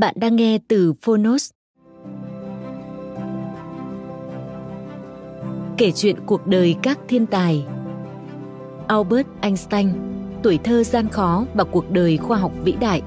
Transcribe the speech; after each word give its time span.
Bạn 0.00 0.14
đang 0.16 0.36
nghe 0.36 0.58
từ 0.68 0.92
Phonos. 1.02 1.50
Kể 5.76 5.92
chuyện 5.92 6.16
cuộc 6.26 6.46
đời 6.46 6.74
các 6.82 6.98
thiên 7.08 7.26
tài 7.26 7.64
Albert 8.86 9.26
Einstein, 9.40 9.88
tuổi 10.42 10.58
thơ 10.64 10.84
gian 10.84 11.08
khó 11.08 11.44
và 11.54 11.64
cuộc 11.64 11.90
đời 11.90 12.16
khoa 12.16 12.38
học 12.38 12.52
vĩ 12.64 12.72
đại 12.72 13.02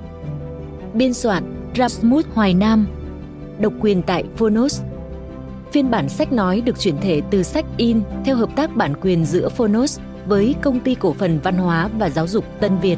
Biên 0.94 1.14
soạn 1.14 1.72
Rasmus 1.76 2.26
Hoài 2.34 2.54
Nam 2.54 2.88
Độc 3.60 3.74
quyền 3.80 4.02
tại 4.02 4.24
Phonos 4.36 4.82
Phiên 5.72 5.92
bản 5.92 6.10
sách 6.10 6.32
nói 6.32 6.62
được 6.62 6.80
chuyển 6.80 6.98
thể 7.02 7.22
từ 7.32 7.44
sách 7.44 7.66
in 7.78 8.02
theo 8.26 8.36
hợp 8.36 8.50
tác 8.56 8.76
bản 8.76 8.94
quyền 9.02 9.26
giữa 9.26 9.50
Phonos 9.50 10.00
với 10.28 10.56
Công 10.62 10.80
ty 10.80 10.96
Cổ 10.96 11.14
phần 11.14 11.40
Văn 11.44 11.58
hóa 11.58 11.90
và 12.00 12.10
Giáo 12.10 12.28
dục 12.28 12.46
Tân 12.60 12.80
Việt. 12.80 12.98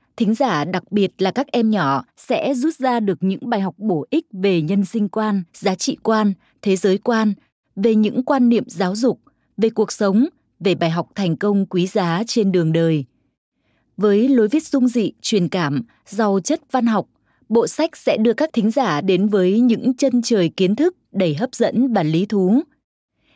thính 0.21 0.33
giả, 0.33 0.65
đặc 0.65 0.91
biệt 0.91 1.11
là 1.17 1.31
các 1.31 1.47
em 1.51 1.69
nhỏ, 1.69 2.03
sẽ 2.17 2.53
rút 2.53 2.75
ra 2.75 2.99
được 2.99 3.17
những 3.21 3.49
bài 3.49 3.61
học 3.61 3.75
bổ 3.77 4.05
ích 4.09 4.25
về 4.31 4.61
nhân 4.61 4.85
sinh 4.85 5.09
quan, 5.09 5.43
giá 5.53 5.75
trị 5.75 5.97
quan, 6.03 6.33
thế 6.61 6.75
giới 6.75 6.97
quan, 6.97 7.33
về 7.75 7.95
những 7.95 8.23
quan 8.23 8.49
niệm 8.49 8.63
giáo 8.67 8.95
dục, 8.95 9.19
về 9.57 9.69
cuộc 9.69 9.91
sống, 9.91 10.25
về 10.59 10.75
bài 10.75 10.89
học 10.89 11.09
thành 11.15 11.35
công 11.35 11.65
quý 11.65 11.87
giá 11.87 12.23
trên 12.27 12.51
đường 12.51 12.73
đời. 12.73 13.05
Với 13.97 14.27
lối 14.29 14.47
viết 14.47 14.63
dung 14.63 14.87
dị, 14.87 15.11
truyền 15.21 15.49
cảm, 15.49 15.83
giàu 16.05 16.39
chất 16.43 16.61
văn 16.71 16.85
học, 16.85 17.07
bộ 17.49 17.67
sách 17.67 17.97
sẽ 17.97 18.17
đưa 18.17 18.33
các 18.33 18.49
thính 18.53 18.71
giả 18.71 19.01
đến 19.01 19.27
với 19.27 19.59
những 19.59 19.93
chân 19.93 20.21
trời 20.21 20.49
kiến 20.49 20.75
thức 20.75 20.95
đầy 21.11 21.35
hấp 21.35 21.55
dẫn 21.55 21.93
và 21.93 22.03
lý 22.03 22.25
thú. 22.25 22.61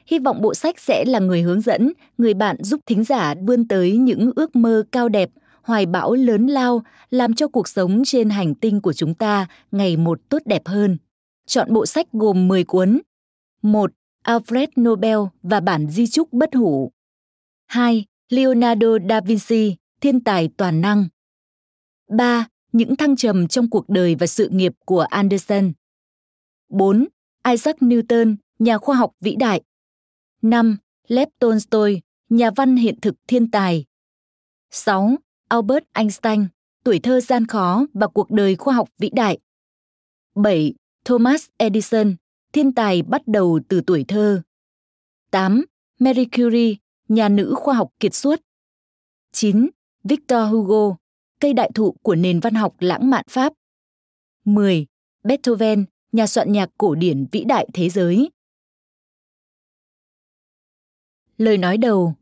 Hy 0.08 0.20
vọng 0.20 0.42
bộ 0.42 0.54
sách 0.54 0.80
sẽ 0.80 1.06
là 1.06 1.20
người 1.20 1.42
hướng 1.42 1.62
dẫn, 1.62 1.94
người 2.18 2.34
bạn 2.34 2.64
giúp 2.64 2.80
thính 2.86 3.04
giả 3.04 3.36
vươn 3.48 3.68
tới 3.68 3.98
những 3.98 4.32
ước 4.36 4.56
mơ 4.56 4.84
cao 4.92 5.10
đẹp 5.10 5.30
hoài 5.66 5.86
bão 5.86 6.14
lớn 6.14 6.48
lao 6.48 6.84
làm 7.10 7.34
cho 7.34 7.48
cuộc 7.48 7.68
sống 7.68 8.02
trên 8.06 8.30
hành 8.30 8.56
tinh 8.56 8.82
của 8.82 8.94
chúng 8.94 9.14
ta 9.14 9.48
ngày 9.72 9.98
một 9.98 10.22
tốt 10.30 10.42
đẹp 10.46 10.62
hơn. 10.66 10.98
Chọn 11.46 11.74
bộ 11.74 11.86
sách 11.86 12.08
gồm 12.12 12.48
10 12.48 12.64
cuốn. 12.64 13.02
1. 13.62 13.92
Alfred 14.24 14.68
Nobel 14.82 15.18
và 15.44 15.60
bản 15.60 15.90
di 15.90 16.08
trúc 16.08 16.34
bất 16.34 16.56
hủ. 16.56 16.92
2. 17.66 18.06
Leonardo 18.30 18.88
da 19.10 19.22
Vinci, 19.22 19.76
thiên 20.02 20.24
tài 20.24 20.50
toàn 20.58 20.82
năng. 20.82 21.08
3. 22.10 22.48
Những 22.72 22.96
thăng 22.96 23.16
trầm 23.16 23.48
trong 23.48 23.70
cuộc 23.70 23.90
đời 23.90 24.16
và 24.16 24.28
sự 24.28 24.50
nghiệp 24.50 24.74
của 24.86 25.02
Anderson. 25.02 25.72
4. 26.70 27.08
Isaac 27.48 27.76
Newton, 27.80 28.36
nhà 28.60 28.78
khoa 28.78 28.96
học 28.96 29.12
vĩ 29.22 29.36
đại. 29.36 29.62
5. 30.42 30.78
Lev 31.08 31.30
Tolstoy, 31.40 32.02
nhà 32.30 32.52
văn 32.56 32.76
hiện 32.76 33.00
thực 33.02 33.16
thiên 33.28 33.52
tài. 33.52 33.86
6. 34.72 35.16
Albert 35.50 35.84
Einstein, 35.94 36.48
tuổi 36.84 37.00
thơ 37.00 37.20
gian 37.20 37.48
khó 37.48 37.86
và 37.94 38.08
cuộc 38.08 38.32
đời 38.32 38.56
khoa 38.56 38.74
học 38.74 38.90
vĩ 38.98 39.10
đại. 39.14 39.38
7. 40.36 40.74
Thomas 41.06 41.48
Edison, 41.58 42.16
thiên 42.54 42.74
tài 42.74 43.02
bắt 43.02 43.22
đầu 43.28 43.60
từ 43.68 43.82
tuổi 43.88 44.06
thơ. 44.08 44.42
8. 45.32 45.66
Marie 46.00 46.26
Curie, 46.26 46.76
nhà 47.08 47.30
nữ 47.30 47.54
khoa 47.58 47.76
học 47.76 47.92
kiệt 48.00 48.14
xuất. 48.14 48.42
9. 49.32 49.70
Victor 50.04 50.52
Hugo, 50.52 50.96
cây 51.40 51.54
đại 51.54 51.72
thụ 51.76 51.92
của 52.02 52.16
nền 52.16 52.40
văn 52.40 52.54
học 52.54 52.76
lãng 52.80 53.10
mạn 53.10 53.26
Pháp. 53.30 53.54
10. 54.46 54.86
Beethoven, 55.24 55.86
nhà 56.12 56.28
soạn 56.28 56.52
nhạc 56.52 56.70
cổ 56.78 56.96
điển 56.96 57.26
vĩ 57.32 57.44
đại 57.44 57.68
thế 57.74 57.90
giới. 57.90 58.30
Lời 61.38 61.58
nói 61.58 61.78
đầu 61.78 62.16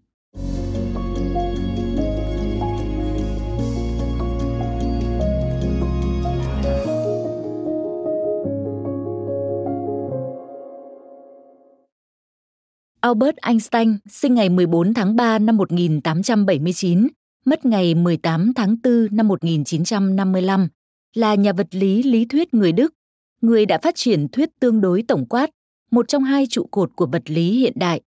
Albert 13.13 13.37
Einstein 13.37 13.97
sinh 14.09 14.33
ngày 14.33 14.49
14 14.49 14.93
tháng 14.93 15.15
3 15.15 15.39
năm 15.39 15.57
1879, 15.57 17.07
mất 17.45 17.65
ngày 17.65 17.95
18 17.95 18.53
tháng 18.55 18.75
4 18.83 19.07
năm 19.11 19.27
1955, 19.27 20.67
là 21.15 21.35
nhà 21.35 21.53
vật 21.53 21.67
lý 21.71 22.03
lý 22.03 22.25
thuyết 22.25 22.53
người 22.53 22.71
Đức, 22.71 22.93
người 23.41 23.65
đã 23.65 23.79
phát 23.83 23.95
triển 23.95 24.27
thuyết 24.27 24.49
tương 24.59 24.81
đối 24.81 25.03
tổng 25.07 25.25
quát, 25.25 25.49
một 25.91 26.07
trong 26.07 26.23
hai 26.23 26.47
trụ 26.49 26.67
cột 26.71 26.91
của 26.95 27.05
vật 27.05 27.21
lý 27.25 27.59
hiện 27.59 27.73
đại. 27.75 28.01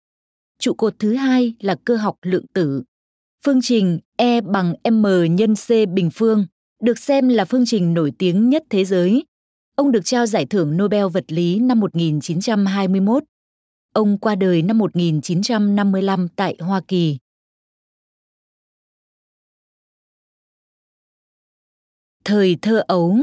Trụ 0.58 0.74
cột 0.74 0.98
thứ 0.98 1.14
hai 1.14 1.54
là 1.60 1.76
cơ 1.84 1.96
học 1.96 2.16
lượng 2.22 2.46
tử. 2.54 2.82
Phương 3.44 3.60
trình 3.62 3.98
E 4.16 4.40
bằng 4.40 4.74
M 4.90 5.06
nhân 5.30 5.54
C 5.54 5.88
bình 5.94 6.10
phương 6.14 6.46
được 6.82 6.98
xem 6.98 7.28
là 7.28 7.44
phương 7.44 7.66
trình 7.66 7.94
nổi 7.94 8.12
tiếng 8.18 8.48
nhất 8.48 8.64
thế 8.70 8.84
giới. 8.84 9.24
Ông 9.76 9.92
được 9.92 10.04
trao 10.04 10.26
giải 10.26 10.46
thưởng 10.46 10.76
Nobel 10.76 11.06
vật 11.12 11.24
lý 11.28 11.58
năm 11.58 11.80
1921. 11.80 13.22
Ông 13.94 14.18
qua 14.18 14.34
đời 14.34 14.62
năm 14.62 14.78
1955 14.78 16.28
tại 16.36 16.56
Hoa 16.60 16.80
Kỳ. 16.88 17.18
Thời 22.24 22.56
thơ 22.62 22.84
ấu 22.86 23.16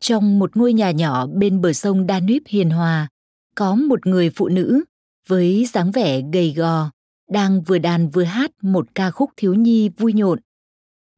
Trong 0.00 0.38
một 0.38 0.56
ngôi 0.56 0.72
nhà 0.72 0.90
nhỏ 0.90 1.26
bên 1.26 1.60
bờ 1.60 1.72
sông 1.72 2.06
Danube 2.08 2.44
hiền 2.48 2.70
hòa, 2.70 3.08
có 3.56 3.74
một 3.74 4.06
người 4.06 4.30
phụ 4.30 4.48
nữ 4.48 4.84
với 5.28 5.66
dáng 5.72 5.90
vẻ 5.90 6.22
gầy 6.32 6.54
gò, 6.56 6.90
đang 7.30 7.62
vừa 7.62 7.78
đàn 7.78 8.10
vừa 8.10 8.24
hát 8.24 8.50
một 8.62 8.94
ca 8.94 9.10
khúc 9.10 9.30
thiếu 9.36 9.54
nhi 9.54 9.88
vui 9.88 10.12
nhộn. 10.12 10.38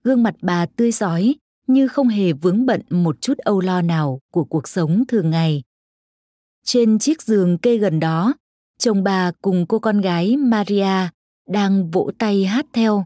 Gương 0.05 0.23
mặt 0.23 0.35
bà 0.43 0.67
tươi 0.67 0.93
rói 0.93 1.35
như 1.67 1.89
không 1.89 2.09
hề 2.09 2.33
vướng 2.33 2.67
bận 2.67 2.81
một 2.91 3.21
chút 3.21 3.39
âu 3.39 3.61
lo 3.61 3.83
nào 3.83 4.21
của 4.33 4.45
cuộc 4.45 4.69
sống 4.69 5.05
thường 5.09 5.31
ngày. 5.31 5.63
Trên 6.65 6.99
chiếc 6.99 7.23
giường 7.23 7.59
kê 7.59 7.77
gần 7.77 8.01
đó, 8.01 8.35
chồng 8.79 9.05
bà 9.05 9.33
cùng 9.43 9.67
cô 9.67 9.79
con 9.79 10.01
gái 10.01 10.37
Maria 10.37 11.09
đang 11.49 11.91
vỗ 11.91 12.11
tay 12.19 12.45
hát 12.45 12.67
theo. 12.73 13.05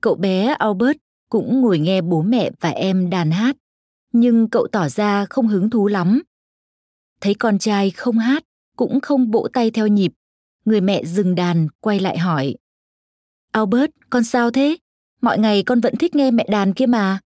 Cậu 0.00 0.14
bé 0.14 0.54
Albert 0.58 0.96
cũng 1.28 1.60
ngồi 1.60 1.78
nghe 1.78 2.00
bố 2.00 2.22
mẹ 2.22 2.50
và 2.60 2.68
em 2.68 3.10
đàn 3.10 3.30
hát 3.30 3.56
nhưng 4.12 4.48
cậu 4.50 4.68
tỏ 4.72 4.88
ra 4.88 5.26
không 5.30 5.48
hứng 5.48 5.70
thú 5.70 5.86
lắm. 5.86 6.22
Thấy 7.20 7.34
con 7.34 7.58
trai 7.58 7.90
không 7.90 8.18
hát, 8.18 8.44
cũng 8.76 9.00
không 9.00 9.30
vỗ 9.30 9.48
tay 9.52 9.70
theo 9.70 9.86
nhịp, 9.86 10.12
người 10.64 10.80
mẹ 10.80 11.04
dừng 11.04 11.34
đàn 11.34 11.68
quay 11.80 12.00
lại 12.00 12.18
hỏi. 12.18 12.54
Albert, 13.52 13.90
con 14.10 14.24
sao 14.24 14.50
thế? 14.50 14.76
Mọi 15.20 15.38
ngày 15.38 15.62
con 15.62 15.80
vẫn 15.80 15.96
thích 15.96 16.14
nghe 16.14 16.30
mẹ 16.30 16.46
đàn 16.50 16.74
kia 16.74 16.86
mà. 16.86 17.18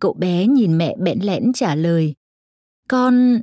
Cậu 0.00 0.12
bé 0.12 0.46
nhìn 0.46 0.78
mẹ 0.78 0.96
bẽn 0.98 1.18
lẽn 1.20 1.52
trả 1.52 1.74
lời. 1.74 2.14
Con... 2.88 3.42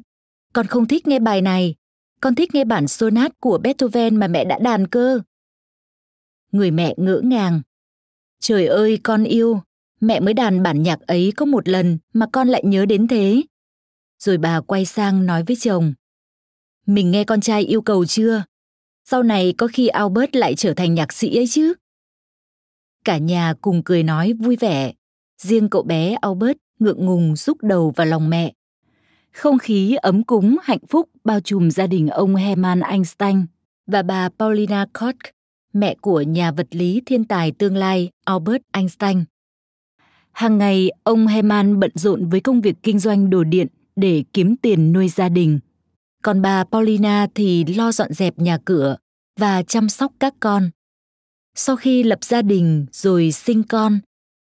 con 0.54 0.68
không 0.68 0.88
thích 0.88 1.08
nghe 1.08 1.20
bài 1.20 1.42
này. 1.42 1.76
Con 2.22 2.36
thích 2.36 2.56
nghe 2.56 2.64
bản 2.64 2.88
sonat 2.88 3.40
của 3.40 3.58
Beethoven 3.58 4.16
mà 4.16 4.28
mẹ 4.28 4.46
đã 4.46 4.60
đàn 4.60 4.88
cơ. 4.88 5.20
Người 6.52 6.72
mẹ 6.72 6.94
ngỡ 6.98 7.22
ngàng. 7.24 7.62
Trời 8.40 8.68
ơi, 8.68 9.00
con 9.04 9.24
yêu, 9.24 9.62
mẹ 10.02 10.20
mới 10.20 10.34
đàn 10.34 10.64
bản 10.64 10.84
nhạc 10.84 11.00
ấy 11.00 11.34
có 11.36 11.46
một 11.46 11.68
lần 11.68 11.98
mà 12.14 12.26
con 12.32 12.48
lại 12.48 12.64
nhớ 12.66 12.86
đến 12.86 13.08
thế 13.08 13.42
rồi 14.20 14.38
bà 14.38 14.62
quay 14.62 14.86
sang 14.86 15.26
nói 15.26 15.44
với 15.44 15.56
chồng. 15.56 15.94
Mình 16.86 17.12
nghe 17.12 17.24
con 17.24 17.42
trai 17.42 17.62
yêu 17.62 17.82
cầu 17.82 18.06
chưa? 18.06 18.44
Sau 19.06 19.24
này 19.24 19.54
có 19.58 19.68
khi 19.68 19.88
albert 19.88 20.36
lại 20.36 20.56
trở 20.56 20.74
thành 20.74 20.94
nhạc 20.94 21.14
sĩ 21.14 21.36
ấy 21.36 21.48
chứ? 21.48 21.74
Cả 23.06 23.18
nhà 23.18 23.54
cùng 23.62 23.84
cười 23.84 24.04
nói 24.04 24.34
vui 24.34 24.56
vẻ. 24.56 24.94
Riêng 25.38 25.70
cậu 25.70 25.84
bé 25.84 26.16
albert 26.22 26.58
ngượng 26.80 27.06
ngùng 27.06 27.36
rúc 27.36 27.64
đầu 27.64 27.94
vào 27.96 28.08
lòng 28.08 28.30
mẹ. 28.30 28.54
Không 29.32 29.58
khí 29.58 29.96
ấm 29.96 30.24
cúng 30.24 30.58
hạnh 30.64 30.86
phúc 30.90 31.10
bao 31.24 31.40
trùm 31.40 31.70
gia 31.70 31.88
đình 31.88 32.08
ông 32.08 32.36
hermann 32.36 32.82
einstein 32.82 33.46
và 33.88 34.02
bà 34.02 34.30
paulina 34.30 34.86
koch 34.94 35.16
mẹ 35.74 35.96
của 36.02 36.22
nhà 36.22 36.52
vật 36.52 36.68
lý 36.72 37.02
thiên 37.06 37.26
tài 37.26 37.52
tương 37.52 37.78
lai 37.78 38.10
albert 38.26 38.62
einstein. 38.72 39.24
Hàng 40.32 40.58
ngày, 40.58 40.90
ông 41.04 41.28
Herman 41.28 41.80
bận 41.80 41.92
rộn 41.96 42.30
với 42.30 42.40
công 42.40 42.62
việc 42.62 42.76
kinh 42.84 43.00
doanh 43.00 43.30
đồ 43.30 43.44
điện 43.44 43.68
để 43.96 44.24
kiếm 44.34 44.56
tiền 44.56 44.94
nuôi 44.94 45.10
gia 45.10 45.30
đình. 45.30 45.60
Còn 46.24 46.42
bà 46.42 46.64
Paulina 46.64 47.28
thì 47.36 47.66
lo 47.66 47.92
dọn 47.92 48.14
dẹp 48.14 48.40
nhà 48.40 48.58
cửa 48.66 48.98
và 49.40 49.64
chăm 49.64 49.90
sóc 49.90 50.14
các 50.20 50.34
con. 50.40 50.70
Sau 51.56 51.76
khi 51.76 52.04
lập 52.04 52.24
gia 52.24 52.42
đình 52.42 52.86
rồi 52.92 53.32
sinh 53.32 53.64
con, 53.64 54.00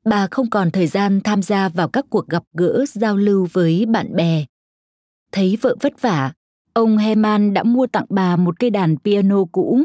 bà 0.05 0.27
không 0.31 0.51
còn 0.51 0.71
thời 0.71 0.87
gian 0.87 1.21
tham 1.25 1.43
gia 1.43 1.69
vào 1.69 1.89
các 1.89 2.07
cuộc 2.11 2.29
gặp 2.29 2.43
gỡ 2.53 2.85
giao 2.89 3.17
lưu 3.17 3.49
với 3.53 3.87
bạn 3.87 4.17
bè. 4.17 4.45
Thấy 5.33 5.59
vợ 5.61 5.77
vất 5.81 6.01
vả, 6.01 6.33
ông 6.73 6.97
Herman 6.99 7.55
đã 7.55 7.63
mua 7.63 7.87
tặng 7.87 8.07
bà 8.09 8.37
một 8.37 8.59
cây 8.59 8.71
đàn 8.71 8.97
piano 8.97 9.45
cũ 9.53 9.81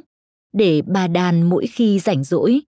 để 0.53 0.81
bà 0.81 1.07
đàn 1.07 1.49
mỗi 1.49 1.67
khi 1.67 1.99
rảnh 1.99 2.23
rỗi. 2.23 2.61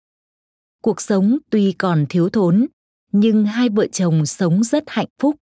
Cuộc 0.82 1.02
sống 1.02 1.38
tuy 1.50 1.72
còn 1.72 2.06
thiếu 2.10 2.30
thốn, 2.30 2.68
nhưng 3.12 3.46
hai 3.46 3.70
vợ 3.70 3.88
chồng 3.88 4.26
sống 4.26 4.64
rất 4.64 4.84
hạnh 4.88 5.08
phúc. 5.20 5.36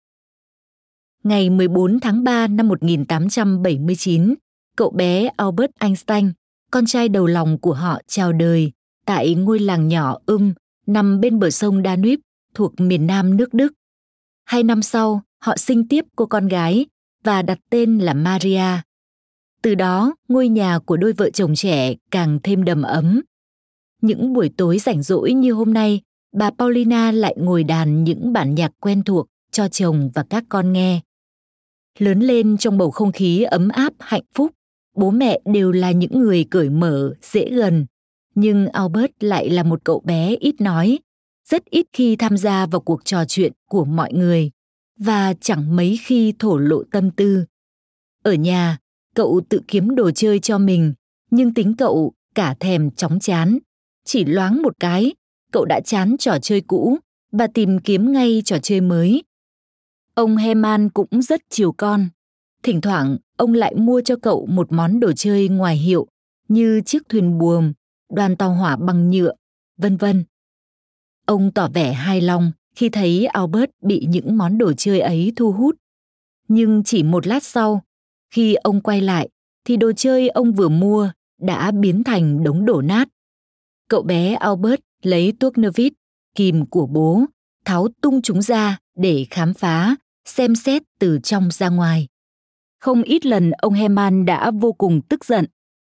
Ngày 1.27 1.51
14 1.51 2.01
tháng 2.01 2.25
3 2.25 2.47
năm 2.47 2.69
1879, 2.69 4.35
cậu 4.77 4.91
bé 4.91 5.31
Albert 5.37 5.71
Einstein, 5.81 6.33
con 6.71 6.87
trai 6.87 7.09
đầu 7.09 7.27
lòng 7.27 7.59
của 7.59 7.75
họ 7.75 8.01
chào 8.07 8.33
đời 8.33 8.73
tại 9.07 9.35
ngôi 9.35 9.59
làng 9.59 9.89
nhỏ 9.89 10.19
Um 10.27 10.53
nằm 10.87 11.21
bên 11.21 11.39
bờ 11.39 11.51
sông 11.51 11.83
Danube 11.85 12.17
thuộc 12.55 12.81
miền 12.81 13.07
nam 13.07 13.37
nước 13.37 13.55
Đức. 13.55 13.73
Hai 14.45 14.63
năm 14.63 14.83
sau, 14.83 15.23
họ 15.43 15.57
sinh 15.57 15.89
tiếp 15.89 16.05
cô 16.17 16.27
con 16.27 16.49
gái 16.49 16.87
và 17.25 17.43
đặt 17.43 17.59
tên 17.71 17.99
là 17.99 18.15
Maria. 18.15 18.83
Từ 19.63 19.75
đó, 19.75 20.15
ngôi 20.29 20.49
nhà 20.49 20.79
của 20.79 20.97
đôi 20.97 21.13
vợ 21.13 21.31
chồng 21.31 21.55
trẻ 21.55 21.95
càng 22.11 22.39
thêm 22.43 22.65
đầm 22.65 22.83
ấm. 22.83 23.21
Những 24.03 24.33
buổi 24.33 24.51
tối 24.57 24.79
rảnh 24.79 25.03
rỗi 25.03 25.33
như 25.33 25.53
hôm 25.53 25.75
nay, 25.75 26.01
bà 26.37 26.51
Paulina 26.51 27.13
lại 27.13 27.35
ngồi 27.39 27.65
đàn 27.65 28.05
những 28.05 28.33
bản 28.33 28.55
nhạc 28.55 28.73
quen 28.81 29.03
thuộc 29.03 29.27
cho 29.51 29.69
chồng 29.69 30.11
và 30.15 30.25
các 30.31 30.45
con 30.49 30.73
nghe. 30.73 31.01
Lớn 31.99 32.21
lên 32.21 32.57
trong 32.57 32.79
bầu 32.79 32.91
không 32.91 33.13
khí 33.13 33.43
ấm 33.43 33.69
áp 33.69 33.93
hạnh 33.99 34.25
phúc, 34.35 34.53
bố 34.97 35.11
mẹ 35.11 35.41
đều 35.45 35.73
là 35.73 35.91
những 35.91 36.19
người 36.19 36.45
cởi 36.51 36.71
mở, 36.71 37.15
dễ 37.23 37.51
gần, 37.51 37.87
nhưng 38.35 38.69
Albert 38.69 39.13
lại 39.21 39.51
là 39.51 39.63
một 39.63 39.85
cậu 39.85 40.01
bé 40.01 40.37
ít 40.41 40.61
nói, 40.61 40.99
rất 41.49 41.65
ít 41.65 41.87
khi 41.93 42.17
tham 42.17 42.37
gia 42.37 42.67
vào 42.67 42.81
cuộc 42.81 43.05
trò 43.05 43.25
chuyện 43.25 43.53
của 43.69 43.85
mọi 43.85 44.13
người 44.13 44.51
và 44.99 45.35
chẳng 45.41 45.77
mấy 45.77 45.99
khi 46.03 46.35
thổ 46.39 46.59
lộ 46.59 46.83
tâm 46.93 47.11
tư. 47.11 47.45
Ở 48.23 48.33
nhà, 48.33 48.79
cậu 49.15 49.41
tự 49.49 49.61
kiếm 49.69 49.95
đồ 49.95 50.11
chơi 50.11 50.39
cho 50.39 50.59
mình, 50.59 50.95
nhưng 51.31 51.55
tính 51.55 51.75
cậu 51.79 52.13
cả 52.35 52.55
thèm 52.61 52.91
chóng 52.91 53.21
chán, 53.21 53.59
chỉ 54.05 54.25
loáng 54.25 54.63
một 54.63 54.75
cái 54.81 55.13
cậu 55.53 55.65
đã 55.65 55.81
chán 55.81 56.17
trò 56.19 56.39
chơi 56.43 56.61
cũ 56.61 56.99
và 57.33 57.47
tìm 57.47 57.79
kiếm 57.79 58.13
ngay 58.13 58.43
trò 58.45 58.59
chơi 58.63 58.81
mới. 58.81 59.23
Ông 60.17 60.37
Heman 60.37 60.91
cũng 60.91 61.23
rất 61.23 61.41
chiều 61.51 61.73
con. 61.73 62.09
Thỉnh 62.63 62.81
thoảng, 62.81 63.17
ông 63.37 63.55
lại 63.55 63.75
mua 63.75 64.01
cho 64.01 64.17
cậu 64.23 64.47
một 64.47 64.73
món 64.73 65.01
đồ 65.01 65.13
chơi 65.13 65.49
ngoài 65.49 65.77
hiệu 65.77 66.07
như 66.49 66.81
chiếc 66.87 67.09
thuyền 67.09 67.39
buồm, 67.39 67.73
đoàn 68.13 68.37
tàu 68.37 68.55
hỏa 68.55 68.77
bằng 68.77 69.11
nhựa, 69.11 69.33
vân 69.77 69.97
vân. 69.97 70.25
Ông 71.27 71.53
tỏ 71.53 71.69
vẻ 71.75 71.93
hài 71.93 72.21
lòng 72.21 72.53
khi 72.75 72.89
thấy 72.89 73.27
Albert 73.27 73.71
bị 73.83 74.07
những 74.09 74.37
món 74.37 74.59
đồ 74.59 74.73
chơi 74.73 75.01
ấy 75.01 75.33
thu 75.37 75.53
hút. 75.53 75.77
Nhưng 76.49 76.83
chỉ 76.85 77.03
một 77.03 77.27
lát 77.27 77.43
sau, 77.43 77.83
khi 78.31 78.55
ông 78.55 78.81
quay 78.81 79.01
lại 79.01 79.29
thì 79.65 79.77
đồ 79.77 79.93
chơi 79.93 80.29
ông 80.29 80.53
vừa 80.53 80.69
mua 80.69 81.11
đã 81.41 81.71
biến 81.71 82.05
thành 82.05 82.45
đống 82.45 82.65
đổ 82.65 82.83
nát. 82.83 83.09
Cậu 83.89 84.03
bé 84.03 84.35
Albert 84.35 84.81
lấy 85.03 85.33
tuốc 85.41 85.59
nơ 85.59 85.71
vít, 85.75 85.93
kìm 86.35 86.67
của 86.67 86.87
bố, 86.87 87.25
tháo 87.65 87.89
tung 88.01 88.23
chúng 88.23 88.43
ra 88.43 88.79
để 88.97 89.27
khám 89.31 89.55
phá, 89.55 89.97
xem 90.27 90.55
xét 90.55 90.83
từ 90.99 91.19
trong 91.23 91.49
ra 91.51 91.69
ngoài. 91.69 92.07
Không 92.81 93.03
ít 93.03 93.27
lần 93.27 93.51
ông 93.51 93.73
Heman 93.73 94.25
đã 94.25 94.51
vô 94.51 94.73
cùng 94.73 95.01
tức 95.09 95.25
giận, 95.25 95.47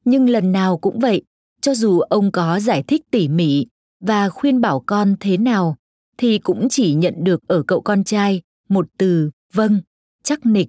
nhưng 0.04 0.28
lần 0.28 0.52
nào 0.52 0.78
cũng 0.78 0.98
vậy, 0.98 1.22
cho 1.60 1.74
dù 1.74 2.00
ông 2.00 2.32
có 2.32 2.60
giải 2.60 2.82
thích 2.82 3.02
tỉ 3.10 3.28
mỉ 3.28 3.66
và 4.00 4.28
khuyên 4.28 4.60
bảo 4.60 4.82
con 4.86 5.16
thế 5.20 5.36
nào, 5.36 5.76
thì 6.18 6.38
cũng 6.38 6.68
chỉ 6.70 6.94
nhận 6.94 7.14
được 7.18 7.40
ở 7.48 7.62
cậu 7.62 7.80
con 7.80 8.04
trai 8.04 8.42
một 8.68 8.86
từ 8.98 9.30
vâng, 9.52 9.80
chắc 10.22 10.46
nịch, 10.46 10.68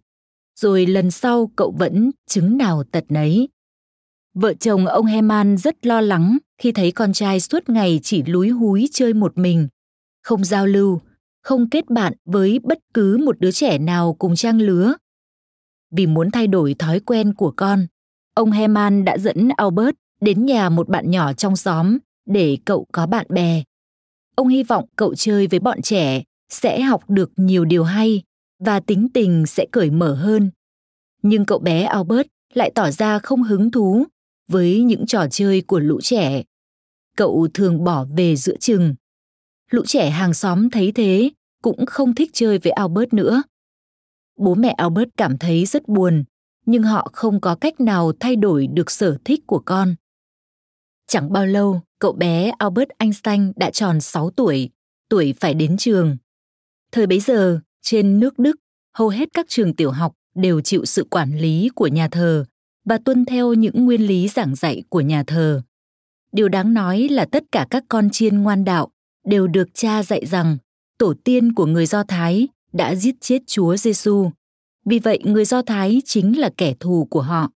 rồi 0.55 0.85
lần 0.85 1.11
sau 1.11 1.51
cậu 1.55 1.75
vẫn 1.79 2.11
chứng 2.27 2.57
nào 2.57 2.83
tật 2.91 3.03
nấy. 3.09 3.49
Vợ 4.33 4.53
chồng 4.53 4.85
ông 4.85 5.05
Heman 5.05 5.57
rất 5.57 5.85
lo 5.85 6.01
lắng 6.01 6.37
khi 6.57 6.71
thấy 6.71 6.91
con 6.91 7.13
trai 7.13 7.39
suốt 7.39 7.69
ngày 7.69 7.99
chỉ 8.03 8.23
lúi 8.23 8.49
húi 8.49 8.89
chơi 8.91 9.13
một 9.13 9.37
mình, 9.37 9.67
không 10.23 10.43
giao 10.43 10.65
lưu, 10.65 11.01
không 11.45 11.69
kết 11.69 11.89
bạn 11.89 12.13
với 12.25 12.59
bất 12.63 12.79
cứ 12.93 13.17
một 13.17 13.39
đứa 13.39 13.51
trẻ 13.51 13.77
nào 13.77 14.15
cùng 14.19 14.35
trang 14.35 14.61
lứa. 14.61 14.93
Vì 15.91 16.07
muốn 16.07 16.31
thay 16.31 16.47
đổi 16.47 16.73
thói 16.79 16.99
quen 16.99 17.33
của 17.33 17.53
con, 17.57 17.87
ông 18.33 18.51
Herman 18.51 19.05
đã 19.05 19.17
dẫn 19.17 19.49
Albert 19.57 19.95
đến 20.21 20.45
nhà 20.45 20.69
một 20.69 20.89
bạn 20.89 21.11
nhỏ 21.11 21.33
trong 21.33 21.55
xóm 21.55 21.97
để 22.25 22.57
cậu 22.65 22.85
có 22.91 23.07
bạn 23.07 23.25
bè. 23.29 23.63
Ông 24.35 24.47
hy 24.47 24.63
vọng 24.63 24.85
cậu 24.95 25.15
chơi 25.15 25.47
với 25.47 25.59
bọn 25.59 25.81
trẻ 25.81 26.23
sẽ 26.49 26.81
học 26.81 27.09
được 27.09 27.31
nhiều 27.37 27.65
điều 27.65 27.83
hay 27.83 28.23
và 28.59 28.79
tính 28.79 29.07
tình 29.13 29.45
sẽ 29.45 29.65
cởi 29.71 29.89
mở 29.89 30.15
hơn. 30.15 30.51
Nhưng 31.21 31.45
cậu 31.45 31.59
bé 31.59 31.83
Albert 31.83 32.27
lại 32.53 32.71
tỏ 32.75 32.91
ra 32.91 33.19
không 33.19 33.43
hứng 33.43 33.71
thú 33.71 34.05
với 34.47 34.83
những 34.83 35.05
trò 35.05 35.27
chơi 35.31 35.61
của 35.61 35.79
lũ 35.79 36.01
trẻ. 36.01 36.43
Cậu 37.17 37.47
thường 37.53 37.83
bỏ 37.83 38.05
về 38.17 38.35
giữa 38.35 38.55
chừng. 38.59 38.95
Lũ 39.71 39.81
trẻ 39.85 40.09
hàng 40.09 40.33
xóm 40.33 40.69
thấy 40.69 40.91
thế 40.91 41.29
cũng 41.61 41.85
không 41.85 42.15
thích 42.15 42.29
chơi 42.33 42.57
với 42.57 42.71
Albert 42.71 43.13
nữa. 43.13 43.43
Bố 44.37 44.55
mẹ 44.55 44.69
Albert 44.69 45.09
cảm 45.17 45.37
thấy 45.37 45.65
rất 45.65 45.87
buồn, 45.87 46.23
nhưng 46.65 46.83
họ 46.83 47.09
không 47.13 47.41
có 47.41 47.55
cách 47.55 47.79
nào 47.79 48.11
thay 48.19 48.35
đổi 48.35 48.67
được 48.67 48.91
sở 48.91 49.17
thích 49.25 49.39
của 49.47 49.61
con. 49.65 49.95
Chẳng 51.07 51.31
bao 51.31 51.45
lâu, 51.45 51.81
cậu 51.99 52.13
bé 52.13 52.51
Albert 52.57 52.89
Einstein 52.97 53.51
đã 53.55 53.71
tròn 53.71 54.01
6 54.01 54.29
tuổi, 54.29 54.69
tuổi 55.09 55.33
phải 55.39 55.53
đến 55.53 55.77
trường. 55.77 56.17
Thời 56.91 57.07
bấy 57.07 57.19
giờ, 57.19 57.59
trên 57.81 58.19
nước 58.19 58.39
Đức, 58.39 58.55
hầu 58.93 59.09
hết 59.09 59.29
các 59.33 59.45
trường 59.49 59.75
tiểu 59.75 59.91
học 59.91 60.13
đều 60.35 60.61
chịu 60.61 60.85
sự 60.85 61.07
quản 61.09 61.37
lý 61.37 61.69
của 61.75 61.87
nhà 61.87 62.07
thờ 62.07 62.45
và 62.85 62.97
tuân 63.05 63.25
theo 63.25 63.53
những 63.53 63.85
nguyên 63.85 64.07
lý 64.07 64.27
giảng 64.27 64.55
dạy 64.55 64.83
của 64.89 65.01
nhà 65.01 65.23
thờ. 65.27 65.61
Điều 66.31 66.49
đáng 66.49 66.73
nói 66.73 67.07
là 67.11 67.25
tất 67.25 67.43
cả 67.51 67.67
các 67.69 67.83
con 67.89 68.09
chiên 68.09 68.41
ngoan 68.41 68.65
đạo 68.65 68.91
đều 69.25 69.47
được 69.47 69.73
cha 69.73 70.03
dạy 70.03 70.25
rằng 70.25 70.57
tổ 70.97 71.13
tiên 71.23 71.53
của 71.53 71.65
người 71.65 71.85
Do 71.85 72.03
Thái 72.03 72.47
đã 72.73 72.95
giết 72.95 73.15
chết 73.21 73.39
Chúa 73.47 73.75
Giêsu. 73.75 74.29
Vì 74.85 74.99
vậy 74.99 75.19
người 75.23 75.45
Do 75.45 75.61
Thái 75.61 76.01
chính 76.05 76.39
là 76.39 76.49
kẻ 76.57 76.73
thù 76.79 77.07
của 77.09 77.21
họ. 77.21 77.51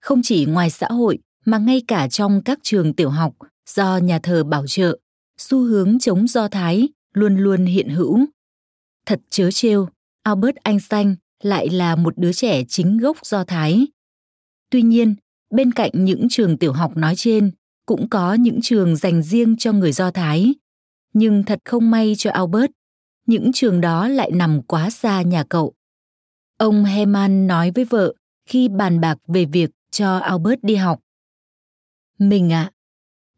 Không 0.00 0.20
chỉ 0.22 0.44
ngoài 0.44 0.70
xã 0.70 0.86
hội 0.88 1.18
mà 1.44 1.58
ngay 1.58 1.82
cả 1.88 2.08
trong 2.08 2.42
các 2.44 2.58
trường 2.62 2.94
tiểu 2.94 3.10
học 3.10 3.34
do 3.68 3.96
nhà 3.96 4.18
thờ 4.18 4.44
bảo 4.44 4.66
trợ, 4.66 4.98
xu 5.38 5.58
hướng 5.58 5.98
chống 5.98 6.28
Do 6.28 6.48
Thái 6.48 6.88
luôn 7.12 7.36
luôn 7.36 7.66
hiện 7.66 7.88
hữu. 7.88 8.26
Thật 9.06 9.20
chớ 9.30 9.50
trêu, 9.50 9.88
Albert 10.22 10.56
Einstein 10.64 11.14
lại 11.42 11.68
là 11.68 11.96
một 11.96 12.18
đứa 12.18 12.32
trẻ 12.32 12.64
chính 12.68 12.98
gốc 12.98 13.16
Do 13.26 13.44
Thái. 13.44 13.86
Tuy 14.70 14.82
nhiên, 14.82 15.14
bên 15.50 15.72
cạnh 15.72 15.90
những 15.94 16.26
trường 16.30 16.56
tiểu 16.56 16.72
học 16.72 16.96
nói 16.96 17.14
trên, 17.16 17.50
cũng 17.86 18.08
có 18.08 18.34
những 18.34 18.60
trường 18.62 18.96
dành 18.96 19.22
riêng 19.22 19.56
cho 19.56 19.72
người 19.72 19.92
Do 19.92 20.10
Thái. 20.10 20.54
Nhưng 21.18 21.42
thật 21.42 21.58
không 21.64 21.90
may 21.90 22.14
cho 22.18 22.30
Albert, 22.30 22.70
những 23.26 23.50
trường 23.54 23.80
đó 23.80 24.08
lại 24.08 24.30
nằm 24.30 24.62
quá 24.62 24.90
xa 24.90 25.22
nhà 25.22 25.44
cậu. 25.48 25.72
Ông 26.58 26.84
Heman 26.84 27.46
nói 27.46 27.70
với 27.70 27.84
vợ 27.84 28.14
khi 28.46 28.68
bàn 28.68 29.00
bạc 29.00 29.18
về 29.26 29.44
việc 29.44 29.70
cho 29.90 30.18
Albert 30.18 30.58
đi 30.62 30.74
học. 30.74 31.00
Mình 32.18 32.52
ạ, 32.52 32.62
à, 32.62 32.72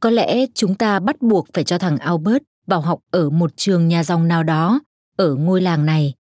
có 0.00 0.10
lẽ 0.10 0.46
chúng 0.54 0.74
ta 0.74 1.00
bắt 1.00 1.22
buộc 1.22 1.48
phải 1.52 1.64
cho 1.64 1.78
thằng 1.78 1.98
Albert 1.98 2.42
vào 2.66 2.80
học 2.80 3.00
ở 3.10 3.30
một 3.30 3.56
trường 3.56 3.88
nhà 3.88 4.04
dòng 4.04 4.28
nào 4.28 4.42
đó 4.42 4.80
ở 5.16 5.34
ngôi 5.34 5.60
làng 5.60 5.86
này. 5.86 6.14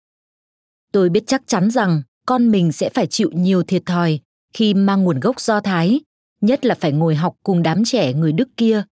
Tôi 0.92 1.10
biết 1.10 1.24
chắc 1.28 1.42
chắn 1.48 1.72
rằng 1.72 2.02
con 2.26 2.52
mình 2.52 2.72
sẽ 2.72 2.90
phải 2.90 3.08
chịu 3.08 3.30
nhiều 3.34 3.64
thiệt 3.64 3.86
thòi 3.86 4.20
khi 4.54 4.74
mang 4.74 5.04
nguồn 5.04 5.20
gốc 5.20 5.42
Do 5.42 5.60
Thái, 5.62 6.02
nhất 6.42 6.66
là 6.66 6.76
phải 6.76 6.92
ngồi 6.92 7.16
học 7.16 7.36
cùng 7.44 7.64
đám 7.64 7.84
trẻ 7.86 8.14
người 8.14 8.32
Đức 8.32 8.50
kia, 8.58 8.84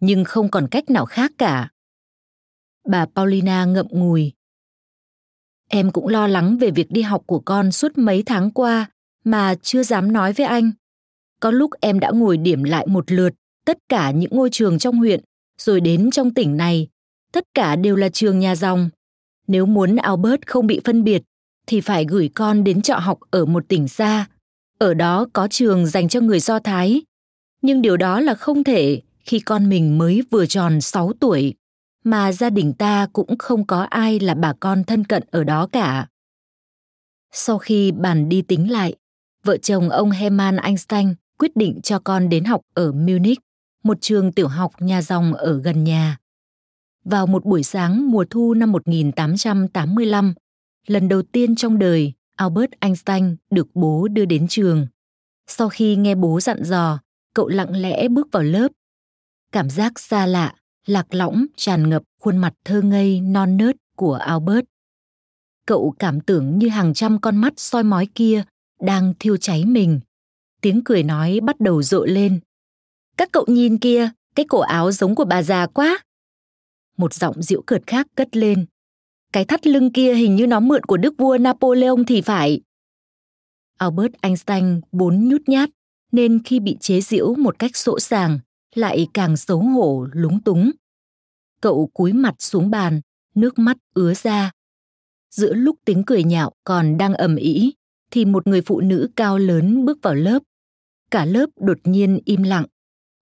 nhưng 0.00 0.24
không 0.24 0.50
còn 0.50 0.68
cách 0.70 0.90
nào 0.90 1.06
khác 1.06 1.32
cả. 1.38 1.68
Bà 2.88 3.06
Paulina 3.14 3.64
ngậm 3.64 3.86
ngùi. 3.90 4.32
Em 5.68 5.90
cũng 5.90 6.08
lo 6.08 6.26
lắng 6.26 6.58
về 6.58 6.70
việc 6.70 6.90
đi 6.90 7.02
học 7.02 7.22
của 7.26 7.38
con 7.38 7.72
suốt 7.72 7.98
mấy 7.98 8.22
tháng 8.26 8.50
qua 8.50 8.90
mà 9.24 9.54
chưa 9.62 9.82
dám 9.82 10.12
nói 10.12 10.32
với 10.32 10.46
anh. 10.46 10.70
Có 11.40 11.50
lúc 11.50 11.70
em 11.80 12.00
đã 12.00 12.10
ngồi 12.10 12.36
điểm 12.36 12.62
lại 12.62 12.86
một 12.86 13.10
lượt 13.10 13.34
tất 13.64 13.78
cả 13.88 14.10
những 14.10 14.30
ngôi 14.34 14.50
trường 14.50 14.78
trong 14.78 14.96
huyện, 14.98 15.20
rồi 15.58 15.80
đến 15.80 16.10
trong 16.10 16.34
tỉnh 16.34 16.56
này, 16.56 16.88
tất 17.32 17.44
cả 17.54 17.76
đều 17.76 17.96
là 17.96 18.08
trường 18.08 18.38
nhà 18.38 18.56
dòng. 18.56 18.90
Nếu 19.46 19.66
muốn 19.66 19.96
Albert 19.96 20.40
không 20.46 20.66
bị 20.66 20.80
phân 20.84 21.04
biệt, 21.04 21.22
thì 21.66 21.80
phải 21.80 22.04
gửi 22.08 22.30
con 22.34 22.64
đến 22.64 22.82
trọ 22.82 22.94
học 22.94 23.18
ở 23.30 23.44
một 23.44 23.68
tỉnh 23.68 23.88
xa. 23.88 24.26
Ở 24.78 24.94
đó 24.94 25.26
có 25.32 25.48
trường 25.48 25.86
dành 25.86 26.08
cho 26.08 26.20
người 26.20 26.40
Do 26.40 26.58
Thái. 26.58 27.02
Nhưng 27.62 27.82
điều 27.82 27.96
đó 27.96 28.20
là 28.20 28.34
không 28.34 28.64
thể 28.64 29.02
khi 29.20 29.40
con 29.40 29.68
mình 29.68 29.98
mới 29.98 30.22
vừa 30.30 30.46
tròn 30.46 30.80
6 30.80 31.12
tuổi, 31.20 31.54
mà 32.04 32.32
gia 32.32 32.50
đình 32.50 32.72
ta 32.72 33.06
cũng 33.12 33.38
không 33.38 33.66
có 33.66 33.82
ai 33.82 34.20
là 34.20 34.34
bà 34.34 34.52
con 34.60 34.84
thân 34.84 35.04
cận 35.04 35.22
ở 35.30 35.44
đó 35.44 35.68
cả. 35.72 36.06
Sau 37.32 37.58
khi 37.58 37.92
bàn 37.92 38.28
đi 38.28 38.42
tính 38.42 38.70
lại, 38.70 38.94
vợ 39.44 39.56
chồng 39.56 39.88
ông 39.88 40.10
Hermann 40.10 40.56
Einstein 40.56 41.14
quyết 41.38 41.56
định 41.56 41.80
cho 41.82 41.98
con 41.98 42.28
đến 42.28 42.44
học 42.44 42.60
ở 42.74 42.92
Munich, 42.92 43.38
một 43.82 43.96
trường 44.00 44.32
tiểu 44.32 44.48
học 44.48 44.72
nhà 44.80 45.02
dòng 45.02 45.34
ở 45.34 45.60
gần 45.60 45.84
nhà. 45.84 46.18
Vào 47.04 47.26
một 47.26 47.44
buổi 47.44 47.62
sáng 47.62 48.10
mùa 48.10 48.24
thu 48.30 48.54
năm 48.54 48.72
1885, 48.72 50.34
lần 50.86 51.08
đầu 51.08 51.22
tiên 51.22 51.56
trong 51.56 51.78
đời 51.78 52.12
Albert 52.36 52.70
Einstein 52.80 53.36
được 53.50 53.68
bố 53.74 54.08
đưa 54.08 54.24
đến 54.24 54.48
trường. 54.48 54.86
Sau 55.46 55.68
khi 55.68 55.96
nghe 55.96 56.14
bố 56.14 56.40
dặn 56.40 56.64
dò, 56.64 56.98
cậu 57.34 57.48
lặng 57.48 57.76
lẽ 57.76 58.08
bước 58.08 58.28
vào 58.32 58.42
lớp. 58.42 58.68
Cảm 59.52 59.70
giác 59.70 60.00
xa 60.00 60.26
lạ, 60.26 60.54
lạc 60.90 61.14
lõng 61.14 61.46
tràn 61.56 61.90
ngập 61.90 62.02
khuôn 62.20 62.36
mặt 62.36 62.54
thơ 62.64 62.82
ngây 62.82 63.20
non 63.20 63.56
nớt 63.56 63.76
của 63.96 64.14
Albert. 64.14 64.64
Cậu 65.66 65.94
cảm 65.98 66.20
tưởng 66.20 66.58
như 66.58 66.68
hàng 66.68 66.94
trăm 66.94 67.20
con 67.20 67.36
mắt 67.36 67.52
soi 67.56 67.82
mói 67.84 68.08
kia 68.14 68.44
đang 68.80 69.14
thiêu 69.18 69.36
cháy 69.36 69.64
mình. 69.64 70.00
Tiếng 70.60 70.84
cười 70.84 71.02
nói 71.02 71.40
bắt 71.42 71.60
đầu 71.60 71.82
rộ 71.82 72.04
lên. 72.04 72.40
Các 73.16 73.28
cậu 73.32 73.44
nhìn 73.48 73.78
kia, 73.78 74.10
cái 74.34 74.46
cổ 74.48 74.60
áo 74.60 74.92
giống 74.92 75.14
của 75.14 75.24
bà 75.24 75.42
già 75.42 75.66
quá. 75.66 75.98
Một 76.96 77.14
giọng 77.14 77.42
giễu 77.42 77.62
cợt 77.62 77.82
khác 77.86 78.06
cất 78.14 78.36
lên. 78.36 78.66
Cái 79.32 79.44
thắt 79.44 79.66
lưng 79.66 79.92
kia 79.92 80.14
hình 80.14 80.36
như 80.36 80.46
nó 80.46 80.60
mượn 80.60 80.82
của 80.82 80.96
đức 80.96 81.14
vua 81.18 81.38
Napoleon 81.38 82.04
thì 82.06 82.20
phải. 82.20 82.60
Albert 83.78 84.12
Einstein 84.20 84.80
bốn 84.92 85.28
nhút 85.28 85.42
nhát, 85.46 85.70
nên 86.12 86.42
khi 86.44 86.60
bị 86.60 86.76
chế 86.80 87.00
giễu 87.00 87.34
một 87.34 87.58
cách 87.58 87.76
sỗ 87.76 88.00
sàng, 88.00 88.38
lại 88.74 89.08
càng 89.14 89.36
xấu 89.36 89.58
hổ 89.58 90.06
lúng 90.12 90.42
túng. 90.42 90.70
Cậu 91.60 91.90
cúi 91.94 92.12
mặt 92.12 92.34
xuống 92.38 92.70
bàn, 92.70 93.00
nước 93.34 93.58
mắt 93.58 93.76
ứa 93.94 94.14
ra. 94.14 94.50
Giữa 95.30 95.54
lúc 95.54 95.76
tiếng 95.84 96.04
cười 96.04 96.24
nhạo 96.24 96.52
còn 96.64 96.98
đang 96.98 97.14
ầm 97.14 97.36
ĩ, 97.36 97.72
thì 98.10 98.24
một 98.24 98.46
người 98.46 98.62
phụ 98.62 98.80
nữ 98.80 99.08
cao 99.16 99.38
lớn 99.38 99.84
bước 99.84 99.98
vào 100.02 100.14
lớp. 100.14 100.42
Cả 101.10 101.24
lớp 101.24 101.46
đột 101.56 101.78
nhiên 101.84 102.20
im 102.24 102.42
lặng. 102.42 102.66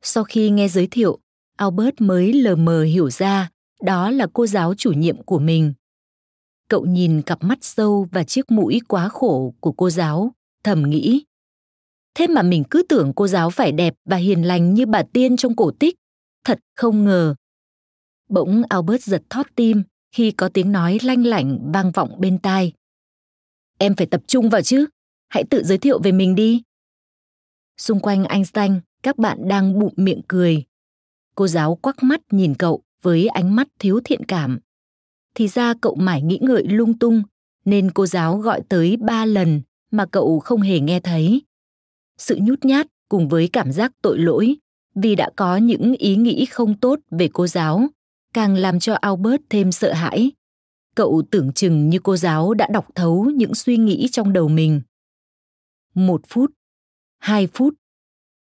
Sau 0.03 0.25
khi 0.25 0.51
nghe 0.51 0.69
giới 0.69 0.87
thiệu, 0.87 1.19
Albert 1.57 1.95
mới 1.99 2.33
lờ 2.33 2.57
mờ 2.57 2.83
hiểu 2.83 3.11
ra 3.11 3.51
đó 3.83 4.11
là 4.11 4.27
cô 4.33 4.47
giáo 4.47 4.75
chủ 4.75 4.93
nhiệm 4.93 5.23
của 5.23 5.39
mình. 5.39 5.73
Cậu 6.69 6.87
nhìn 6.87 7.23
cặp 7.23 7.45
mắt 7.45 7.59
sâu 7.61 8.07
và 8.13 8.25
chiếc 8.25 8.51
mũi 8.51 8.81
quá 8.89 9.09
khổ 9.09 9.55
của 9.61 9.73
cô 9.73 9.91
giáo, 9.91 10.33
thầm 10.65 10.91
nghĩ. 10.91 11.25
Thế 12.15 12.27
mà 12.27 12.43
mình 12.43 12.65
cứ 12.71 12.83
tưởng 12.89 13.13
cô 13.17 13.27
giáo 13.27 13.51
phải 13.51 13.73
đẹp 13.73 13.95
và 14.05 14.17
hiền 14.17 14.47
lành 14.47 14.75
như 14.75 14.87
bà 14.87 15.03
tiên 15.13 15.37
trong 15.37 15.57
cổ 15.57 15.71
tích. 15.71 15.95
Thật 16.45 16.59
không 16.77 17.05
ngờ. 17.05 17.35
Bỗng 18.29 18.63
Albert 18.69 19.03
giật 19.03 19.23
thót 19.31 19.47
tim 19.55 19.83
khi 20.13 20.31
có 20.31 20.49
tiếng 20.49 20.73
nói 20.73 20.99
lanh 21.03 21.27
lảnh 21.27 21.73
vang 21.73 21.91
vọng 21.91 22.21
bên 22.21 22.39
tai. 22.39 22.73
Em 23.79 23.97
phải 23.97 24.07
tập 24.07 24.21
trung 24.27 24.49
vào 24.49 24.63
chứ, 24.63 24.87
hãy 25.29 25.45
tự 25.51 25.65
giới 25.65 25.79
thiệu 25.79 25.99
về 25.99 26.13
mình 26.13 26.35
đi. 26.35 26.63
Xung 27.77 28.01
quanh 28.01 28.25
Einstein, 28.25 28.81
các 29.03 29.19
bạn 29.19 29.49
đang 29.49 29.79
bụng 29.79 29.95
miệng 29.97 30.21
cười. 30.29 30.65
Cô 31.35 31.47
giáo 31.47 31.75
quắc 31.75 32.03
mắt 32.03 32.21
nhìn 32.31 32.55
cậu 32.55 32.83
với 33.03 33.29
ánh 33.29 33.57
mắt 33.57 33.69
thiếu 33.79 34.01
thiện 34.05 34.25
cảm 34.25 34.59
thì 35.39 35.49
ra 35.49 35.75
cậu 35.81 35.95
mải 35.95 36.23
nghĩ 36.23 36.39
ngợi 36.43 36.65
lung 36.65 36.99
tung 36.99 37.23
nên 37.65 37.91
cô 37.91 38.07
giáo 38.07 38.39
gọi 38.39 38.61
tới 38.69 38.97
ba 38.97 39.25
lần 39.25 39.63
mà 39.91 40.07
cậu 40.07 40.41
không 40.41 40.61
hề 40.61 40.81
nghe 40.81 41.01
thấy. 41.01 41.43
Sự 42.19 42.39
nhút 42.43 42.65
nhát 42.65 42.87
cùng 43.09 43.29
với 43.29 43.49
cảm 43.53 43.73
giác 43.73 43.93
tội 44.03 44.19
lỗi 44.19 44.57
vì 44.95 45.15
đã 45.15 45.31
có 45.37 45.57
những 45.57 45.95
ý 45.99 46.17
nghĩ 46.17 46.47
không 46.47 46.77
tốt 46.81 46.99
về 47.11 47.29
cô 47.33 47.47
giáo 47.47 47.89
càng 48.35 48.55
làm 48.55 48.81
cho 48.81 48.95
Albert 48.95 49.43
thêm 49.51 49.73
sợ 49.73 49.93
hãi. 49.93 50.33
Cậu 50.95 51.23
tưởng 51.31 51.53
chừng 51.53 51.89
như 51.89 51.99
cô 52.03 52.17
giáo 52.17 52.55
đã 52.55 52.69
đọc 52.73 52.87
thấu 52.95 53.25
những 53.25 53.55
suy 53.55 53.77
nghĩ 53.77 54.09
trong 54.13 54.33
đầu 54.33 54.49
mình. 54.49 54.81
Một 55.95 56.21
phút, 56.29 56.51
hai 57.19 57.47
phút, 57.47 57.75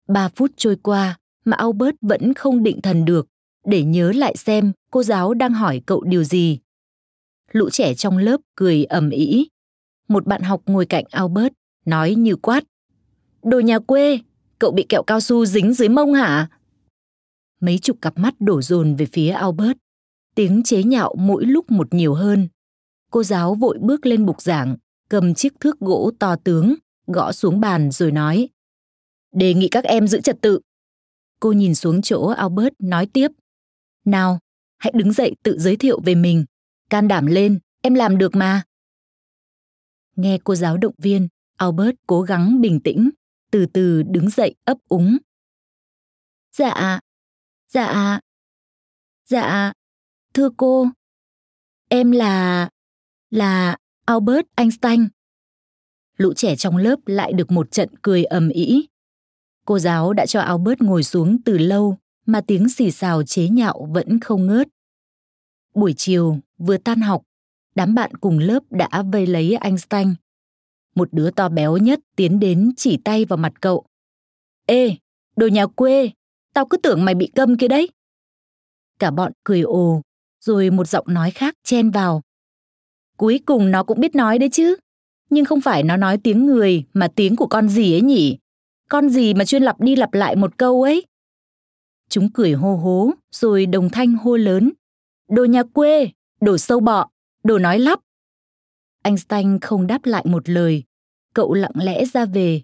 ba 0.08 0.28
phút 0.28 0.50
trôi 0.56 0.76
qua 0.82 1.18
mà 1.44 1.56
Albert 1.56 1.96
vẫn 2.00 2.34
không 2.34 2.62
định 2.62 2.80
thần 2.80 3.04
được 3.04 3.26
để 3.64 3.84
nhớ 3.84 4.12
lại 4.12 4.36
xem 4.36 4.72
cô 4.90 5.02
giáo 5.02 5.34
đang 5.34 5.52
hỏi 5.52 5.82
cậu 5.86 6.02
điều 6.02 6.24
gì 6.24 6.58
lũ 7.52 7.70
trẻ 7.70 7.94
trong 7.94 8.18
lớp 8.18 8.40
cười 8.54 8.84
ầm 8.84 9.10
ĩ. 9.10 9.48
Một 10.08 10.26
bạn 10.26 10.42
học 10.42 10.62
ngồi 10.66 10.86
cạnh 10.86 11.04
Albert 11.10 11.52
nói 11.84 12.14
như 12.14 12.36
quát. 12.36 12.64
Đồ 13.42 13.60
nhà 13.60 13.78
quê, 13.78 14.18
cậu 14.58 14.70
bị 14.70 14.86
kẹo 14.88 15.02
cao 15.02 15.20
su 15.20 15.46
dính 15.46 15.72
dưới 15.72 15.88
mông 15.88 16.12
hả? 16.12 16.48
Mấy 17.60 17.78
chục 17.78 17.98
cặp 18.02 18.18
mắt 18.18 18.34
đổ 18.40 18.62
dồn 18.62 18.96
về 18.96 19.06
phía 19.06 19.30
Albert. 19.30 19.78
Tiếng 20.34 20.62
chế 20.62 20.82
nhạo 20.82 21.14
mỗi 21.18 21.44
lúc 21.46 21.70
một 21.70 21.94
nhiều 21.94 22.14
hơn. 22.14 22.48
Cô 23.10 23.22
giáo 23.22 23.54
vội 23.54 23.78
bước 23.80 24.06
lên 24.06 24.26
bục 24.26 24.42
giảng, 24.42 24.76
cầm 25.08 25.34
chiếc 25.34 25.60
thước 25.60 25.80
gỗ 25.80 26.10
to 26.18 26.36
tướng, 26.36 26.74
gõ 27.06 27.32
xuống 27.32 27.60
bàn 27.60 27.90
rồi 27.90 28.12
nói. 28.12 28.48
Đề 29.32 29.54
nghị 29.54 29.68
các 29.68 29.84
em 29.84 30.08
giữ 30.08 30.20
trật 30.20 30.36
tự. 30.40 30.60
Cô 31.40 31.52
nhìn 31.52 31.74
xuống 31.74 32.02
chỗ 32.02 32.26
Albert 32.26 32.74
nói 32.78 33.06
tiếp. 33.06 33.28
Nào, 34.04 34.38
hãy 34.78 34.92
đứng 34.96 35.12
dậy 35.12 35.34
tự 35.42 35.58
giới 35.58 35.76
thiệu 35.76 36.00
về 36.04 36.14
mình 36.14 36.44
can 36.90 37.08
đảm 37.08 37.26
lên 37.26 37.58
em 37.82 37.94
làm 37.94 38.18
được 38.18 38.34
mà 38.34 38.62
nghe 40.16 40.38
cô 40.44 40.54
giáo 40.54 40.76
động 40.76 40.94
viên 40.98 41.28
albert 41.56 41.96
cố 42.06 42.22
gắng 42.22 42.60
bình 42.60 42.80
tĩnh 42.80 43.10
từ 43.50 43.66
từ 43.66 44.02
đứng 44.02 44.30
dậy 44.30 44.54
ấp 44.64 44.78
úng 44.88 45.18
dạ 46.52 47.00
dạ 47.68 48.20
dạ 49.26 49.72
thưa 50.34 50.50
cô 50.56 50.86
Em 51.92 52.10
là... 52.10 52.68
là 53.30 53.76
Albert 54.04 54.46
Einstein. 54.56 55.08
Lũ 56.16 56.32
trẻ 56.34 56.56
trong 56.56 56.76
lớp 56.76 56.96
lại 57.06 57.32
được 57.32 57.50
một 57.50 57.70
trận 57.70 57.88
cười 58.02 58.24
ầm 58.24 58.48
ĩ. 58.48 58.86
Cô 59.66 59.78
giáo 59.78 60.12
đã 60.12 60.26
cho 60.26 60.40
Albert 60.40 60.80
ngồi 60.80 61.02
xuống 61.02 61.42
từ 61.44 61.58
lâu 61.58 61.98
mà 62.26 62.40
tiếng 62.46 62.68
xì 62.68 62.90
xào 62.90 63.22
chế 63.22 63.48
nhạo 63.48 63.88
vẫn 63.90 64.20
không 64.20 64.46
ngớt. 64.46 64.68
Buổi 65.74 65.94
chiều, 65.96 66.38
vừa 66.58 66.76
tan 66.76 67.00
học, 67.00 67.22
đám 67.74 67.94
bạn 67.94 68.16
cùng 68.20 68.38
lớp 68.38 68.62
đã 68.70 69.02
vây 69.12 69.26
lấy 69.26 69.56
Einstein. 69.60 70.14
Một 71.00 71.08
đứa 71.12 71.30
to 71.30 71.48
béo 71.48 71.76
nhất 71.76 72.00
tiến 72.16 72.40
đến 72.40 72.72
chỉ 72.76 72.96
tay 73.04 73.24
vào 73.24 73.36
mặt 73.36 73.52
cậu. 73.60 73.84
Ê, 74.66 74.96
đồ 75.36 75.46
nhà 75.46 75.66
quê, 75.66 76.10
tao 76.54 76.66
cứ 76.66 76.76
tưởng 76.76 77.04
mày 77.04 77.14
bị 77.14 77.30
câm 77.34 77.56
kia 77.56 77.68
đấy. 77.68 77.90
Cả 78.98 79.10
bọn 79.10 79.32
cười 79.44 79.60
ồ, 79.60 80.02
rồi 80.40 80.70
một 80.70 80.88
giọng 80.88 81.04
nói 81.08 81.30
khác 81.30 81.54
chen 81.64 81.90
vào. 81.90 82.22
Cuối 83.16 83.40
cùng 83.46 83.70
nó 83.70 83.82
cũng 83.82 84.00
biết 84.00 84.14
nói 84.14 84.38
đấy 84.38 84.48
chứ. 84.52 84.76
Nhưng 85.30 85.44
không 85.44 85.60
phải 85.60 85.82
nó 85.82 85.96
nói 85.96 86.18
tiếng 86.18 86.46
người 86.46 86.84
mà 86.92 87.08
tiếng 87.16 87.36
của 87.36 87.46
con 87.46 87.68
gì 87.68 87.94
ấy 87.94 88.00
nhỉ? 88.00 88.38
Con 88.88 89.08
gì 89.08 89.34
mà 89.34 89.44
chuyên 89.44 89.62
lặp 89.62 89.80
đi 89.80 89.96
lặp 89.96 90.14
lại 90.14 90.36
một 90.36 90.58
câu 90.58 90.82
ấy? 90.82 91.06
Chúng 92.08 92.32
cười 92.32 92.52
hô 92.52 92.76
hố, 92.76 93.10
rồi 93.30 93.66
đồng 93.66 93.90
thanh 93.90 94.14
hô 94.14 94.36
lớn. 94.36 94.72
Đồ 95.28 95.44
nhà 95.44 95.62
quê, 95.62 96.10
đồ 96.40 96.58
sâu 96.58 96.80
bọ, 96.80 97.08
đồ 97.44 97.58
nói 97.58 97.78
lắp. 97.78 98.00
Einstein 99.02 99.60
không 99.60 99.86
đáp 99.86 100.06
lại 100.06 100.24
một 100.26 100.48
lời. 100.48 100.84
Cậu 101.34 101.54
lặng 101.54 101.72
lẽ 101.74 102.04
ra 102.04 102.24
về. 102.24 102.62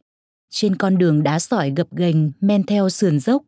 Trên 0.50 0.76
con 0.76 0.98
đường 0.98 1.22
đá 1.22 1.38
sỏi 1.38 1.72
gập 1.76 1.96
ghềnh 1.96 2.32
men 2.40 2.66
theo 2.66 2.88
sườn 2.88 3.20
dốc, 3.20 3.42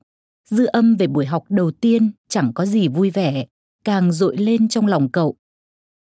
dư 0.45 0.67
âm 0.67 0.97
về 0.97 1.07
buổi 1.07 1.27
học 1.27 1.45
đầu 1.49 1.71
tiên 1.71 2.11
chẳng 2.29 2.53
có 2.55 2.67
gì 2.67 2.89
vui 2.89 3.11
vẻ, 3.11 3.47
càng 3.85 4.13
dội 4.13 4.37
lên 4.37 4.69
trong 4.69 4.87
lòng 4.87 5.09
cậu. 5.09 5.37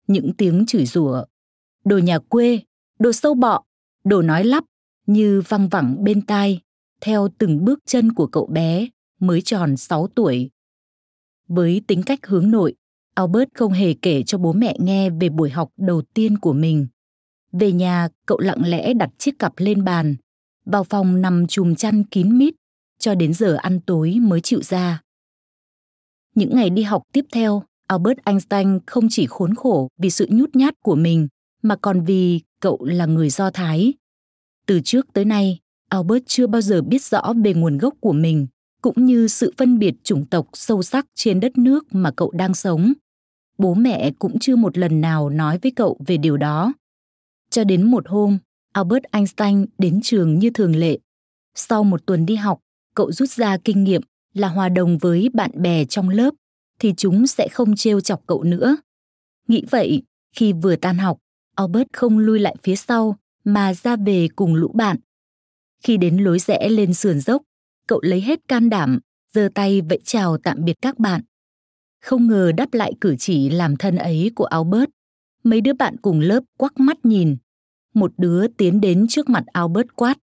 Những 0.07 0.33
tiếng 0.37 0.65
chửi 0.65 0.85
rủa, 0.85 1.25
đồ 1.85 1.97
nhà 1.97 2.19
quê, 2.19 2.59
đồ 2.99 3.11
sâu 3.11 3.33
bọ, 3.33 3.63
đồ 4.03 4.21
nói 4.21 4.43
lắp 4.43 4.63
như 5.07 5.41
văng 5.47 5.69
vẳng 5.69 6.03
bên 6.03 6.21
tai 6.21 6.61
theo 7.01 7.27
từng 7.37 7.65
bước 7.65 7.79
chân 7.85 8.13
của 8.13 8.27
cậu 8.27 8.45
bé 8.45 8.87
mới 9.19 9.41
tròn 9.41 9.77
6 9.77 10.07
tuổi. 10.07 10.49
Với 11.47 11.81
tính 11.87 12.03
cách 12.05 12.19
hướng 12.27 12.51
nội, 12.51 12.75
Albert 13.13 13.49
không 13.53 13.71
hề 13.71 13.93
kể 13.93 14.23
cho 14.23 14.37
bố 14.37 14.53
mẹ 14.53 14.75
nghe 14.79 15.09
về 15.09 15.29
buổi 15.29 15.49
học 15.49 15.69
đầu 15.77 16.01
tiên 16.01 16.37
của 16.37 16.53
mình. 16.53 16.87
Về 17.53 17.71
nhà, 17.71 18.07
cậu 18.25 18.39
lặng 18.39 18.61
lẽ 18.65 18.93
đặt 18.93 19.09
chiếc 19.17 19.39
cặp 19.39 19.53
lên 19.57 19.83
bàn, 19.83 20.15
vào 20.65 20.83
phòng 20.83 21.21
nằm 21.21 21.47
chùm 21.47 21.75
chăn 21.75 22.03
kín 22.03 22.37
mít, 22.37 22.53
cho 22.99 23.15
đến 23.15 23.33
giờ 23.33 23.55
ăn 23.55 23.79
tối 23.79 24.15
mới 24.21 24.41
chịu 24.41 24.61
ra. 24.61 25.01
Những 26.35 26.55
ngày 26.55 26.69
đi 26.69 26.83
học 26.83 27.03
tiếp 27.11 27.25
theo, 27.31 27.63
Albert 27.87 28.17
Einstein 28.25 28.79
không 28.87 29.07
chỉ 29.09 29.25
khốn 29.27 29.55
khổ 29.55 29.87
vì 29.97 30.09
sự 30.09 30.27
nhút 30.29 30.55
nhát 30.55 30.73
của 30.83 30.95
mình, 30.95 31.27
mà 31.61 31.75
còn 31.75 32.05
vì 32.05 32.41
cậu 32.59 32.85
là 32.85 33.05
người 33.05 33.29
Do 33.29 33.49
Thái. 33.51 33.93
Từ 34.65 34.81
trước 34.83 35.13
tới 35.13 35.25
nay, 35.25 35.59
Albert 35.89 36.23
chưa 36.27 36.47
bao 36.47 36.61
giờ 36.61 36.81
biết 36.81 37.03
rõ 37.03 37.33
về 37.43 37.53
nguồn 37.53 37.77
gốc 37.77 37.93
của 37.99 38.13
mình, 38.13 38.47
cũng 38.81 39.05
như 39.05 39.27
sự 39.27 39.53
phân 39.57 39.79
biệt 39.79 39.95
chủng 40.03 40.25
tộc 40.25 40.47
sâu 40.53 40.83
sắc 40.83 41.05
trên 41.15 41.39
đất 41.39 41.57
nước 41.57 41.85
mà 41.91 42.11
cậu 42.11 42.31
đang 42.31 42.53
sống. 42.53 42.93
Bố 43.57 43.73
mẹ 43.73 44.11
cũng 44.19 44.39
chưa 44.39 44.55
một 44.55 44.77
lần 44.77 45.01
nào 45.01 45.29
nói 45.29 45.59
với 45.61 45.71
cậu 45.71 45.97
về 46.05 46.17
điều 46.17 46.37
đó. 46.37 46.73
Cho 47.53 47.63
đến 47.63 47.83
một 47.83 48.07
hôm, 48.07 48.37
Albert 48.71 49.03
Einstein 49.11 49.65
đến 49.77 49.99
trường 50.03 50.39
như 50.39 50.49
thường 50.49 50.75
lệ. 50.75 50.99
Sau 51.55 51.83
một 51.83 52.05
tuần 52.05 52.25
đi 52.25 52.35
học, 52.35 52.59
cậu 52.95 53.11
rút 53.11 53.29
ra 53.29 53.57
kinh 53.57 53.83
nghiệm 53.83 54.01
là 54.33 54.47
hòa 54.47 54.69
đồng 54.69 54.97
với 54.97 55.29
bạn 55.33 55.51
bè 55.61 55.85
trong 55.85 56.09
lớp 56.09 56.33
thì 56.79 56.93
chúng 56.97 57.27
sẽ 57.27 57.47
không 57.47 57.75
trêu 57.75 58.01
chọc 58.01 58.21
cậu 58.27 58.43
nữa. 58.43 58.77
Nghĩ 59.47 59.63
vậy, 59.69 60.03
khi 60.35 60.53
vừa 60.53 60.75
tan 60.75 60.97
học, 60.97 61.17
Albert 61.55 61.87
không 61.93 62.17
lui 62.17 62.39
lại 62.39 62.55
phía 62.63 62.75
sau 62.75 63.17
mà 63.43 63.73
ra 63.73 63.95
về 63.95 64.27
cùng 64.35 64.55
lũ 64.55 64.71
bạn. 64.73 64.97
Khi 65.83 65.97
đến 65.97 66.17
lối 66.17 66.39
rẽ 66.39 66.69
lên 66.69 66.93
sườn 66.93 67.19
dốc, 67.19 67.41
cậu 67.87 67.99
lấy 68.01 68.21
hết 68.21 68.39
can 68.47 68.69
đảm, 68.69 68.99
giơ 69.33 69.49
tay 69.55 69.81
vẫy 69.81 69.99
chào 70.03 70.37
tạm 70.37 70.65
biệt 70.65 70.77
các 70.81 70.99
bạn. 70.99 71.21
Không 72.01 72.27
ngờ 72.27 72.51
đáp 72.57 72.73
lại 72.73 72.93
cử 73.01 73.15
chỉ 73.19 73.49
làm 73.49 73.75
thân 73.75 73.95
ấy 73.95 74.31
của 74.35 74.45
Albert. 74.45 74.89
Mấy 75.43 75.61
đứa 75.61 75.73
bạn 75.73 75.97
cùng 75.97 76.19
lớp 76.19 76.43
quắc 76.57 76.79
mắt 76.79 77.05
nhìn. 77.05 77.37
Một 77.93 78.11
đứa 78.17 78.47
tiến 78.47 78.81
đến 78.81 79.05
trước 79.09 79.29
mặt 79.29 79.43
Albert 79.53 79.87
quát. 79.95 80.17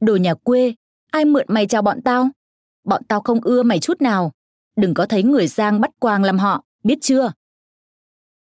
Đồ 0.00 0.16
nhà 0.16 0.34
quê, 0.34 0.74
ai 1.10 1.24
mượn 1.24 1.46
mày 1.48 1.66
chào 1.66 1.82
bọn 1.82 2.02
tao? 2.02 2.28
Bọn 2.84 3.02
tao 3.08 3.20
không 3.20 3.40
ưa 3.40 3.62
mày 3.62 3.78
chút 3.78 4.02
nào. 4.02 4.32
Đừng 4.76 4.94
có 4.94 5.06
thấy 5.06 5.22
người 5.22 5.46
giang 5.46 5.80
bắt 5.80 5.90
quàng 6.00 6.24
làm 6.24 6.38
họ, 6.38 6.64
biết 6.84 6.98
chưa? 7.00 7.32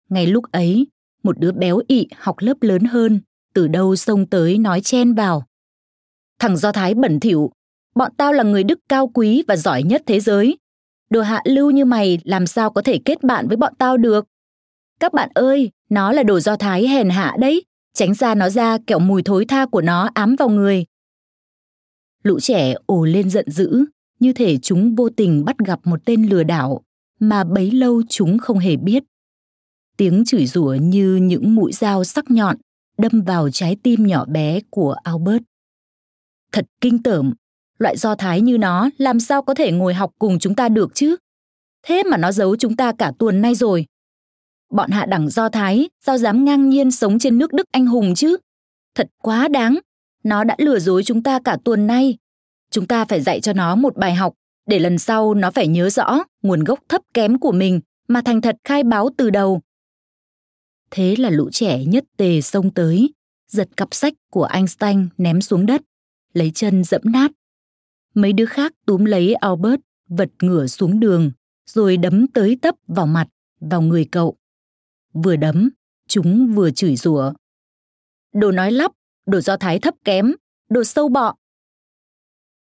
Ngay 0.10 0.28
lúc 0.28 0.52
ấy, 0.52 0.88
một 1.24 1.40
đứa 1.40 1.52
béo 1.52 1.82
ị 1.88 2.08
học 2.18 2.36
lớp 2.40 2.58
lớn 2.62 2.84
hơn, 2.84 3.22
từ 3.54 3.68
đâu 3.68 3.96
xông 3.96 4.26
tới 4.26 4.58
nói 4.58 4.82
chen 4.82 5.14
vào. 5.14 5.46
Thằng 6.40 6.58
Do 6.58 6.72
Thái 6.72 6.94
bẩn 6.94 7.20
thỉu, 7.20 7.52
bọn 7.96 8.12
tao 8.18 8.34
là 8.34 8.44
người 8.44 8.64
đức 8.64 8.80
cao 8.90 9.08
quý 9.08 9.44
và 9.48 9.56
giỏi 9.56 9.84
nhất 9.84 10.04
thế 10.06 10.20
giới. 10.20 10.58
Đồ 11.10 11.22
hạ 11.22 11.42
lưu 11.46 11.72
như 11.72 11.86
mày 11.86 12.20
làm 12.24 12.48
sao 12.48 12.70
có 12.70 12.82
thể 12.82 13.00
kết 13.06 13.24
bạn 13.24 13.48
với 13.48 13.58
bọn 13.58 13.74
tao 13.78 13.98
được? 13.98 14.26
Các 15.00 15.14
bạn 15.14 15.30
ơi, 15.34 15.72
nó 15.90 16.12
là 16.12 16.24
đồ 16.24 16.40
Do 16.40 16.56
Thái 16.56 16.88
hèn 16.88 17.10
hạ 17.10 17.36
đấy, 17.40 17.64
tránh 18.00 18.16
xa 18.16 18.36
nó 18.36 18.50
ra 18.50 18.78
kẻo 18.88 19.00
mùi 19.00 19.24
thối 19.24 19.46
tha 19.46 19.66
của 19.66 19.82
nó 19.82 20.10
ám 20.14 20.36
vào 20.36 20.50
người. 20.50 20.86
Lũ 22.24 22.40
trẻ 22.40 22.76
ồ 22.86 23.06
lên 23.06 23.30
giận 23.30 23.52
dữ, 23.52 23.86
như 24.20 24.34
thể 24.34 24.58
chúng 24.58 24.96
vô 24.96 25.10
tình 25.10 25.46
bắt 25.46 25.58
gặp 25.58 25.80
một 25.84 26.00
tên 26.06 26.30
lừa 26.30 26.44
đảo 26.44 26.84
mà 27.20 27.44
bấy 27.44 27.72
lâu 27.72 28.02
chúng 28.10 28.38
không 28.38 28.60
hề 28.60 28.76
biết. 28.76 29.04
Tiếng 29.98 30.24
chửi 30.26 30.46
rủa 30.46 30.78
như 30.82 31.16
những 31.16 31.56
mũi 31.56 31.72
dao 31.74 32.04
sắc 32.04 32.32
nhọn 32.32 32.58
đâm 32.98 33.22
vào 33.22 33.50
trái 33.50 33.78
tim 33.84 34.08
nhỏ 34.08 34.26
bé 34.26 34.60
của 34.70 34.96
Albert. 35.04 35.44
Thật 36.52 36.66
kinh 36.82 37.04
tởm, 37.04 37.34
loại 37.80 37.98
do 37.98 38.16
thái 38.16 38.42
như 38.42 38.58
nó 38.58 38.90
làm 38.98 39.20
sao 39.20 39.42
có 39.42 39.54
thể 39.54 39.72
ngồi 39.72 39.94
học 39.94 40.12
cùng 40.20 40.40
chúng 40.40 40.56
ta 40.56 40.70
được 40.70 40.92
chứ? 40.94 41.16
Thế 41.84 42.04
mà 42.04 42.18
nó 42.18 42.32
giấu 42.32 42.56
chúng 42.56 42.76
ta 42.76 42.92
cả 42.92 43.12
tuần 43.20 43.42
nay 43.42 43.56
rồi. 43.56 43.86
Bọn 44.70 44.92
hạ 44.92 45.06
đẳng 45.06 45.30
do 45.30 45.50
thái 45.50 45.90
sao 46.06 46.18
dám 46.18 46.46
ngang 46.46 46.70
nhiên 46.70 46.92
sống 46.92 47.20
trên 47.20 47.38
nước 47.38 47.54
Đức 47.54 47.68
anh 47.72 47.86
hùng 47.86 48.16
chứ? 48.16 48.38
Thật 48.96 49.08
quá 49.18 49.48
đáng, 49.48 49.80
nó 50.24 50.44
đã 50.44 50.56
lừa 50.58 50.80
dối 50.80 51.04
chúng 51.04 51.24
ta 51.24 51.40
cả 51.44 51.58
tuần 51.64 51.88
nay. 51.88 52.18
Chúng 52.72 52.88
ta 52.88 53.06
phải 53.06 53.22
dạy 53.22 53.42
cho 53.42 53.54
nó 53.54 53.76
một 53.76 53.98
bài 53.98 54.14
học 54.14 54.34
để 54.68 54.80
lần 54.80 54.98
sau 54.98 55.34
nó 55.34 55.52
phải 55.52 55.68
nhớ 55.68 55.90
rõ 55.90 56.24
nguồn 56.42 56.64
gốc 56.64 56.80
thấp 56.90 57.02
kém 57.14 57.40
của 57.40 57.52
mình 57.52 57.80
mà 58.08 58.22
thành 58.22 58.42
thật 58.42 58.56
khai 58.64 58.84
báo 58.84 59.10
từ 59.18 59.30
đầu. 59.30 59.62
Thế 60.92 61.16
là 61.16 61.30
lũ 61.30 61.50
trẻ 61.52 61.86
nhất 61.86 62.04
tề 62.18 62.42
xông 62.42 62.74
tới, 62.74 63.14
giật 63.48 63.70
cặp 63.78 63.88
sách 63.92 64.14
của 64.32 64.44
Einstein 64.44 65.08
ném 65.18 65.42
xuống 65.42 65.66
đất, 65.66 65.82
lấy 66.34 66.52
chân 66.52 66.84
dẫm 66.84 67.02
nát. 67.06 67.32
Mấy 68.14 68.34
đứa 68.34 68.46
khác 68.46 68.74
túm 68.86 69.06
lấy 69.06 69.34
Albert, 69.34 69.82
vật 70.10 70.30
ngửa 70.42 70.68
xuống 70.68 71.00
đường, 71.00 71.32
rồi 71.66 71.98
đấm 71.98 72.28
tới 72.28 72.58
tấp 72.62 72.76
vào 72.88 73.06
mặt, 73.06 73.28
vào 73.60 73.82
người 73.82 74.06
cậu. 74.12 74.36
Vừa 75.14 75.36
đấm, 75.36 75.70
chúng 76.08 76.54
vừa 76.56 76.72
chửi 76.72 76.96
rủa. 76.96 77.34
Đồ 78.34 78.52
nói 78.52 78.72
lắp, 78.72 78.92
đồ 79.26 79.42
do 79.42 79.58
thái 79.58 79.80
thấp 79.80 79.96
kém, 80.04 80.32
đồ 80.70 80.84
sâu 80.84 81.10
bọ. 81.10 81.36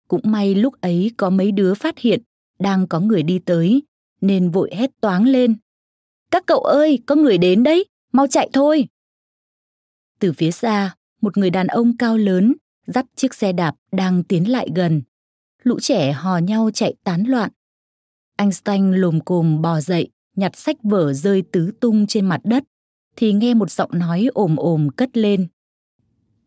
Cũng 0.08 0.20
may 0.24 0.54
lúc 0.54 0.80
ấy 0.80 1.10
có 1.16 1.30
mấy 1.30 1.52
đứa 1.52 1.74
phát 1.74 1.98
hiện 1.98 2.22
đang 2.58 2.86
có 2.88 3.00
người 3.00 3.22
đi 3.22 3.38
tới, 3.38 3.82
nên 4.20 4.50
vội 4.50 4.70
hét 4.74 4.90
toáng 5.00 5.24
lên. 5.24 5.56
Các 6.30 6.46
cậu 6.46 6.60
ơi, 6.60 6.98
có 7.06 7.14
người 7.14 7.38
đến 7.38 7.62
đấy, 7.62 7.84
mau 8.12 8.26
chạy 8.26 8.50
thôi. 8.52 8.88
Từ 10.18 10.32
phía 10.32 10.50
xa, 10.50 10.96
một 11.20 11.36
người 11.36 11.50
đàn 11.50 11.66
ông 11.66 11.96
cao 11.96 12.16
lớn 12.16 12.54
dắt 12.86 13.06
chiếc 13.16 13.34
xe 13.34 13.52
đạp 13.52 13.76
đang 13.92 14.24
tiến 14.24 14.50
lại 14.50 14.68
gần. 14.74 15.02
Lũ 15.62 15.80
trẻ 15.80 16.12
hò 16.12 16.38
nhau 16.38 16.70
chạy 16.74 16.94
tán 17.04 17.24
loạn. 17.24 17.50
Einstein 18.36 18.92
lồm 18.92 19.20
cồm 19.20 19.62
bò 19.62 19.80
dậy, 19.80 20.10
nhặt 20.38 20.56
sách 20.56 20.76
vở 20.82 21.12
rơi 21.12 21.42
tứ 21.52 21.70
tung 21.80 22.06
trên 22.06 22.26
mặt 22.26 22.40
đất, 22.44 22.64
thì 23.16 23.32
nghe 23.32 23.54
một 23.54 23.70
giọng 23.70 23.90
nói 23.92 24.28
ồm 24.34 24.56
ồm 24.56 24.88
cất 24.96 25.16
lên. 25.16 25.46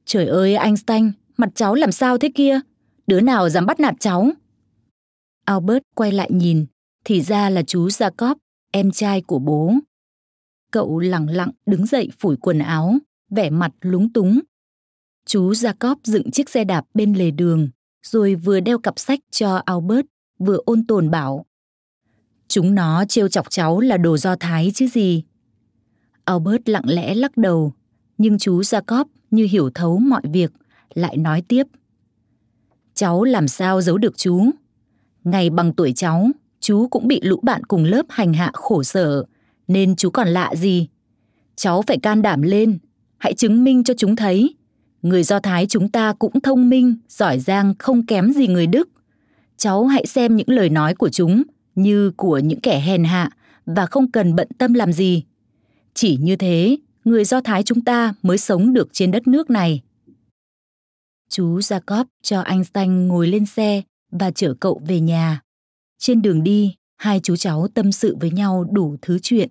Trời 0.06 0.27
ơi 0.27 0.56
Einstein, 0.56 1.12
mặt 1.38 1.49
cháu 1.56 1.75
làm 1.75 1.91
sao 1.91 2.17
thế 2.17 2.32
kia? 2.36 2.60
Đứa 3.08 3.21
nào 3.21 3.49
dám 3.49 3.65
bắt 3.65 3.80
nạt 3.80 3.95
cháu? 3.99 4.32
Albert 5.45 5.84
quay 5.95 6.12
lại 6.12 6.30
nhìn, 6.32 6.65
thì 7.06 7.21
ra 7.21 7.49
là 7.49 7.63
chú 7.63 7.88
Jacob, 7.88 8.36
em 8.71 8.91
trai 8.91 9.21
của 9.21 9.39
bố. 9.39 9.73
Cậu 10.71 10.99
lặng 10.99 11.30
lặng 11.30 11.51
đứng 11.65 11.86
dậy 11.86 12.10
phủi 12.19 12.38
quần 12.38 12.60
áo, 12.60 12.95
vẻ 13.30 13.49
mặt 13.49 13.71
lúng 13.82 14.13
túng. 14.13 14.39
Chú 15.25 15.51
Jacob 15.51 15.95
dựng 16.04 16.32
chiếc 16.32 16.49
xe 16.49 16.63
đạp 16.63 16.86
bên 16.93 17.13
lề 17.13 17.32
đường, 17.32 17.69
rồi 18.04 18.36
vừa 18.36 18.60
đeo 18.60 18.80
cặp 18.80 18.99
sách 18.99 19.19
cho 19.32 19.62
Albert, 19.65 20.06
vừa 20.39 20.58
ôn 20.65 20.86
tồn 20.88 21.12
bảo. 21.12 21.45
Chúng 22.52 22.76
nó 22.76 23.06
trêu 23.06 23.28
chọc 23.28 23.50
cháu 23.50 23.80
là 23.80 23.98
đồ 23.98 24.18
do 24.18 24.36
thái 24.36 24.72
chứ 24.76 24.88
gì. 24.88 25.24
Albert 26.26 26.62
lặng 26.66 26.84
lẽ 26.86 27.16
lắc 27.16 27.38
đầu, 27.38 27.74
nhưng 28.18 28.38
chú 28.38 28.62
Jacob 28.62 29.06
như 29.32 29.48
hiểu 29.52 29.70
thấu 29.76 29.98
mọi 29.98 30.22
việc, 30.34 30.52
lại 30.94 31.18
nói 31.18 31.44
tiếp. 31.48 31.68
Cháu 32.94 33.24
làm 33.24 33.48
sao 33.48 33.82
giấu 33.82 33.98
được 33.98 34.18
chú? 34.18 34.52
Ngày 35.24 35.50
bằng 35.50 35.74
tuổi 35.74 35.94
cháu, 35.96 36.28
chú 36.60 36.88
cũng 36.88 37.08
bị 37.08 37.20
lũ 37.24 37.40
bạn 37.44 37.64
cùng 37.64 37.84
lớp 37.84 38.06
hành 38.10 38.34
hạ 38.34 38.52
khổ 38.54 38.84
sở, 38.84 39.24
nên 39.68 39.96
chú 39.96 40.10
còn 40.10 40.28
lạ 40.28 40.52
gì. 40.56 40.88
Cháu 41.56 41.82
phải 41.82 41.98
can 41.98 42.22
đảm 42.22 42.42
lên, 42.42 42.80
hãy 43.18 43.34
chứng 43.34 43.64
minh 43.64 43.84
cho 43.84 43.94
chúng 43.98 44.16
thấy. 44.16 44.56
Người 45.02 45.24
Do 45.24 45.40
Thái 45.40 45.66
chúng 45.66 45.90
ta 45.90 46.14
cũng 46.14 46.42
thông 46.42 46.70
minh, 46.70 46.96
giỏi 47.10 47.40
giang 47.40 47.74
không 47.80 48.06
kém 48.06 48.34
gì 48.34 48.48
người 48.48 48.68
Đức. 48.68 48.90
Cháu 49.58 49.86
hãy 49.86 50.06
xem 50.06 50.36
những 50.36 50.50
lời 50.50 50.70
nói 50.70 50.96
của 50.96 51.10
chúng 51.10 51.44
như 51.76 52.12
của 52.12 52.40
những 52.40 52.60
kẻ 52.60 52.80
hèn 52.80 53.04
hạ 53.04 53.30
và 53.66 53.86
không 53.86 54.12
cần 54.12 54.36
bận 54.36 54.48
tâm 54.58 54.74
làm 54.74 54.94
gì. 54.94 55.24
Chỉ 55.94 56.18
như 56.22 56.36
thế, 56.36 56.78
người 57.06 57.26
Do 57.26 57.42
Thái 57.42 57.64
chúng 57.64 57.82
ta 57.82 58.14
mới 58.22 58.38
sống 58.38 58.74
được 58.74 58.90
trên 58.94 59.12
đất 59.12 59.28
nước 59.28 59.50
này. 59.50 59.82
Chú 61.30 61.60
Jacob 61.60 62.06
cho 62.22 62.42
anh 62.42 62.64
Stanh 62.64 63.08
ngồi 63.08 63.28
lên 63.28 63.46
xe 63.46 63.82
và 64.12 64.32
chở 64.32 64.54
cậu 64.60 64.82
về 64.88 65.00
nhà. 65.00 65.42
Trên 65.98 66.22
đường 66.22 66.44
đi, 66.44 66.76
hai 66.98 67.20
chú 67.20 67.36
cháu 67.36 67.68
tâm 67.68 67.92
sự 67.92 68.18
với 68.20 68.32
nhau 68.32 68.66
đủ 68.72 68.96
thứ 69.02 69.20
chuyện. 69.22 69.50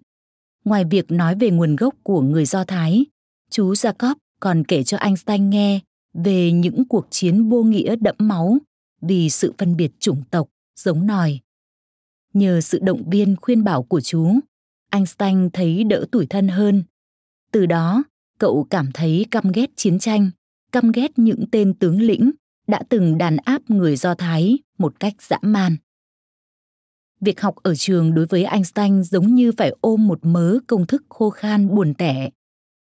Ngoài 0.65 0.85
việc 0.85 1.11
nói 1.11 1.35
về 1.35 1.51
nguồn 1.51 1.77
gốc 1.77 1.95
của 2.03 2.21
người 2.21 2.45
Do 2.45 2.65
Thái, 2.65 3.07
chú 3.51 3.73
Jacob 3.73 4.15
còn 4.41 4.65
kể 4.65 4.83
cho 4.83 4.97
anh 4.97 5.17
Stanh 5.17 5.51
nghe 5.51 5.81
về 6.15 6.53
những 6.53 6.85
cuộc 6.89 7.07
chiến 7.11 7.49
vô 7.49 7.63
nghĩa 7.63 7.97
đẫm 7.97 8.15
máu 8.19 8.59
vì 9.01 9.31
sự 9.31 9.53
phân 9.59 9.77
biệt 9.77 9.91
chủng 9.99 10.23
tộc, 10.31 10.49
giống 10.77 11.07
nòi. 11.07 11.39
Nhờ 12.33 12.61
sự 12.61 12.79
động 12.83 13.11
viên 13.11 13.37
khuyên 13.40 13.64
bảo 13.64 13.83
của 13.83 14.01
chú, 14.01 14.40
Einstein 14.90 15.51
thấy 15.53 15.85
đỡ 15.85 16.05
tủi 16.12 16.27
thân 16.27 16.49
hơn. 16.49 16.83
Từ 17.53 17.66
đó, 17.66 18.03
cậu 18.38 18.66
cảm 18.71 18.90
thấy 18.95 19.27
căm 19.31 19.53
ghét 19.53 19.71
chiến 19.77 19.99
tranh, 19.99 20.31
căm 20.73 20.93
ghét 20.93 21.19
những 21.19 21.45
tên 21.53 21.75
tướng 21.75 22.01
lĩnh 22.01 22.31
đã 22.66 22.83
từng 22.88 23.19
đàn 23.19 23.37
áp 23.37 23.71
người 23.71 23.97
Do 23.97 24.14
Thái 24.14 24.59
một 24.79 25.01
cách 25.01 25.23
dã 25.23 25.38
man. 25.43 25.77
Việc 27.21 27.40
học 27.40 27.55
ở 27.62 27.75
trường 27.75 28.14
đối 28.14 28.27
với 28.27 28.45
Einstein 28.45 29.03
giống 29.03 29.35
như 29.35 29.53
phải 29.57 29.73
ôm 29.81 30.07
một 30.07 30.19
mớ 30.23 30.59
công 30.66 30.87
thức 30.87 31.03
khô 31.09 31.31
khan 31.31 31.75
buồn 31.75 31.95
tẻ. 31.95 32.31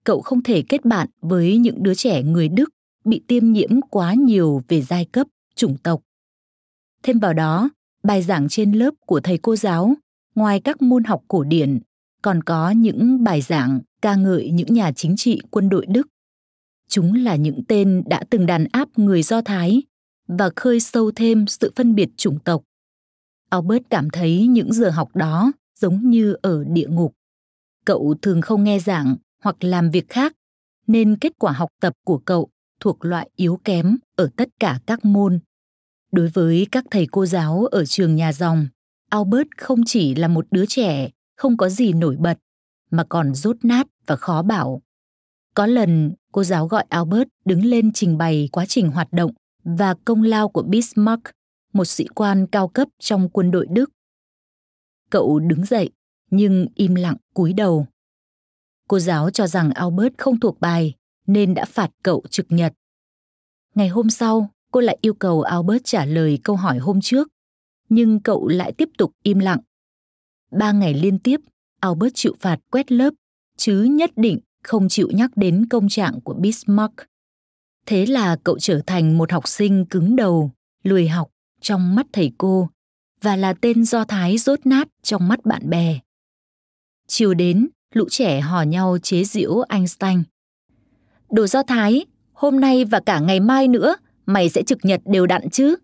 Cậu 0.05 0.21
không 0.21 0.43
thể 0.43 0.63
kết 0.69 0.85
bạn 0.85 1.09
với 1.21 1.59
những 1.59 1.83
đứa 1.83 1.95
trẻ 1.95 2.23
người 2.23 2.49
Đức 2.49 2.71
bị 3.05 3.23
tiêm 3.29 3.53
nhiễm 3.53 3.81
quá 3.91 4.15
nhiều 4.15 4.63
về 4.69 4.83
giai 4.83 5.05
cấp, 5.05 5.27
chủng 5.55 5.77
tộc. 5.83 6.03
Thêm 7.03 7.19
vào 7.19 7.33
đó, 7.33 7.71
bài 8.03 8.23
giảng 8.23 8.49
trên 8.49 8.73
lớp 8.73 8.95
của 9.07 9.21
thầy 9.21 9.39
cô 9.39 9.57
giáo, 9.57 9.95
ngoài 10.35 10.61
các 10.61 10.83
môn 10.83 11.05
học 11.05 11.23
cổ 11.29 11.45
điển, 11.45 11.81
còn 12.23 12.43
có 12.43 12.71
những 12.71 13.25
bài 13.25 13.41
giảng 13.41 13.81
ca 14.03 14.15
ngợi 14.15 14.51
những 14.51 14.75
nhà 14.75 14.93
chính 14.93 15.17
trị 15.17 15.41
quân 15.51 15.69
đội 15.69 15.87
Đức. 15.87 16.09
Chúng 16.89 17.15
là 17.15 17.37
những 17.37 17.65
tên 17.69 18.03
đã 18.07 18.23
từng 18.31 18.47
đàn 18.47 18.67
áp 18.73 18.89
người 18.97 19.23
Do 19.23 19.41
Thái 19.43 19.83
và 20.29 20.51
khơi 20.57 20.81
sâu 20.81 21.11
thêm 21.17 21.47
sự 21.47 21.73
phân 21.77 21.95
biệt 21.95 22.09
chủng 22.17 22.39
tộc. 22.39 22.63
Albert 23.49 23.83
cảm 23.91 24.11
thấy 24.11 24.47
những 24.47 24.73
giờ 24.73 24.91
học 24.91 25.17
đó 25.17 25.53
giống 25.81 26.11
như 26.11 26.37
ở 26.43 26.65
địa 26.65 26.89
ngục. 26.89 27.15
Cậu 27.85 28.15
thường 28.23 28.41
không 28.41 28.65
nghe 28.65 28.79
giảng 28.79 29.17
hoặc 29.43 29.65
làm 29.65 29.91
việc 29.91 30.09
khác, 30.09 30.33
nên 30.87 31.17
kết 31.17 31.33
quả 31.39 31.53
học 31.53 31.71
tập 31.81 31.93
của 32.05 32.19
cậu 32.19 32.49
thuộc 32.81 33.05
loại 33.05 33.31
yếu 33.37 33.61
kém 33.65 33.97
ở 34.17 34.29
tất 34.37 34.49
cả 34.61 34.81
các 34.87 35.05
môn. 35.05 35.39
Đối 36.13 36.29
với 36.29 36.67
các 36.73 36.85
thầy 36.91 37.07
cô 37.11 37.27
giáo 37.27 37.67
ở 37.71 37.85
trường 37.85 38.17
nhà 38.17 38.33
dòng, 38.33 38.69
Albert 39.11 39.49
không 39.57 39.81
chỉ 39.87 40.15
là 40.15 40.29
một 40.29 40.47
đứa 40.51 40.67
trẻ 40.67 41.11
không 41.37 41.57
có 41.57 41.69
gì 41.69 41.93
nổi 41.93 42.17
bật, 42.19 42.39
mà 42.91 43.05
còn 43.09 43.35
rốt 43.35 43.57
nát 43.63 43.87
và 44.07 44.17
khó 44.17 44.43
bảo. 44.43 44.83
Có 45.55 45.67
lần, 45.67 46.13
cô 46.33 46.45
giáo 46.45 46.67
gọi 46.67 46.85
Albert 46.89 47.29
đứng 47.45 47.65
lên 47.65 47.93
trình 47.93 48.19
bày 48.19 48.49
quá 48.53 48.67
trình 48.67 48.89
hoạt 48.89 49.13
động 49.13 49.31
và 49.65 49.95
công 50.05 50.23
lao 50.23 50.49
của 50.49 50.63
Bismarck, 50.63 51.23
một 51.73 51.85
sĩ 51.85 52.07
quan 52.15 52.47
cao 52.47 52.69
cấp 52.69 52.89
trong 52.99 53.29
quân 53.29 53.51
đội 53.51 53.67
Đức. 53.71 53.91
Cậu 55.11 55.39
đứng 55.39 55.65
dậy, 55.65 55.91
nhưng 56.31 56.67
im 56.75 56.95
lặng 56.95 57.17
cúi 57.35 57.53
đầu. 57.53 57.87
Cô 58.89 58.99
giáo 58.99 59.31
cho 59.31 59.47
rằng 59.47 59.71
Albert 59.71 60.15
không 60.19 60.41
thuộc 60.41 60.61
bài 60.61 60.95
nên 61.27 61.55
đã 61.55 61.65
phạt 61.65 61.91
cậu 62.03 62.23
trực 62.31 62.47
nhật. 62.49 62.73
Ngày 63.75 63.89
hôm 63.89 64.11
sau, 64.11 64.51
cô 64.71 64.81
lại 64.81 64.99
yêu 65.01 65.15
cầu 65.15 65.43
Albert 65.43 65.85
trả 65.85 66.05
lời 66.05 66.39
câu 66.45 66.57
hỏi 66.57 66.79
hôm 66.79 67.01
trước, 67.01 67.29
nhưng 67.89 68.21
cậu 68.21 68.49
lại 68.49 68.73
tiếp 68.73 68.89
tục 68.99 69.13
im 69.23 69.39
lặng. 69.39 69.61
Ba 70.51 70.73
ngày 70.73 70.95
liên 70.95 71.19
tiếp, 71.19 71.41
Albert 71.81 72.15
chịu 72.15 72.35
phạt 72.41 72.59
quét 72.71 72.93
lớp, 72.93 73.15
chứ 73.57 73.83
nhất 73.83 74.11
định 74.17 74.39
không 74.65 74.89
chịu 74.89 75.09
nhắc 75.11 75.31
đến 75.37 75.67
công 75.71 75.89
trạng 75.89 76.21
của 76.21 76.35
Bismarck. 76.35 76.95
Thế 77.87 78.07
là 78.07 78.37
cậu 78.45 78.59
trở 78.59 78.81
thành 78.87 79.19
một 79.19 79.33
học 79.33 79.49
sinh 79.49 79.87
cứng 79.87 80.17
đầu, 80.17 80.51
lười 80.83 81.09
học 81.09 81.31
trong 81.61 81.95
mắt 81.95 82.07
thầy 82.13 82.33
cô 82.39 82.69
và 83.21 83.37
là 83.37 83.55
tên 83.61 83.85
Do 83.85 84.05
Thái 84.05 84.39
rốt 84.39 84.67
nát 84.67 84.89
trong 85.03 85.29
mắt 85.29 85.45
bạn 85.45 85.71
bè. 85.71 85.99
Chiều 87.07 87.35
đến, 87.35 87.69
lũ 87.95 88.05
trẻ 88.11 88.41
hò 88.41 88.63
nhau 88.63 88.99
chế 89.03 89.25
giễu 89.25 89.63
Einstein. 89.69 90.23
Đồ 91.31 91.47
Do 91.47 91.63
Thái, 91.63 92.07
hôm 92.33 92.61
nay 92.61 92.85
và 92.85 93.01
cả 93.01 93.21
ngày 93.21 93.41
mai 93.41 93.69
nữa, 93.69 93.97
mày 94.33 94.49
sẽ 94.49 94.63
trực 94.63 94.85
nhật 94.85 95.01
đều 95.05 95.27
đặn 95.27 95.51
chứ? 95.51 95.77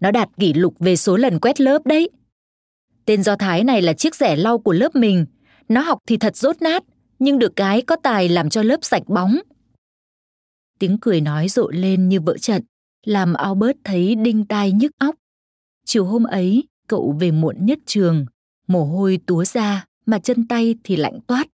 Nó 0.00 0.10
đạt 0.10 0.28
kỷ 0.38 0.52
lục 0.52 0.74
về 0.78 0.96
số 0.96 1.16
lần 1.16 1.40
quét 1.40 1.60
lớp 1.60 1.86
đấy. 1.86 2.10
Tên 3.04 3.22
Do 3.22 3.36
Thái 3.36 3.64
này 3.64 3.82
là 3.82 3.92
chiếc 3.92 4.14
rẻ 4.14 4.36
lau 4.36 4.58
của 4.58 4.72
lớp 4.72 4.96
mình. 4.96 5.26
Nó 5.68 5.80
học 5.80 5.98
thì 6.06 6.16
thật 6.16 6.36
rốt 6.36 6.62
nát, 6.62 6.84
nhưng 7.18 7.38
được 7.38 7.56
cái 7.56 7.82
có 7.82 7.96
tài 7.96 8.28
làm 8.28 8.50
cho 8.50 8.62
lớp 8.62 8.78
sạch 8.82 9.02
bóng. 9.08 9.38
Tiếng 10.78 10.98
cười 11.00 11.20
nói 11.20 11.48
rộ 11.48 11.70
lên 11.70 12.08
như 12.08 12.20
vỡ 12.20 12.38
trận, 12.38 12.62
làm 13.04 13.34
Albert 13.34 13.76
thấy 13.84 14.14
đinh 14.14 14.44
tai 14.44 14.72
nhức 14.72 14.92
óc. 14.98 15.14
Chiều 15.84 16.04
hôm 16.04 16.24
ấy, 16.24 16.64
cậu 16.88 17.16
về 17.20 17.30
muộn 17.30 17.66
nhất 17.66 17.78
trường, 17.86 18.26
mồ 18.66 18.84
hôi 18.84 19.20
túa 19.26 19.44
ra 19.44 19.84
mà 20.06 20.18
chân 20.18 20.48
tay 20.48 20.74
thì 20.84 20.96
lạnh 20.96 21.20
toát. 21.26 21.46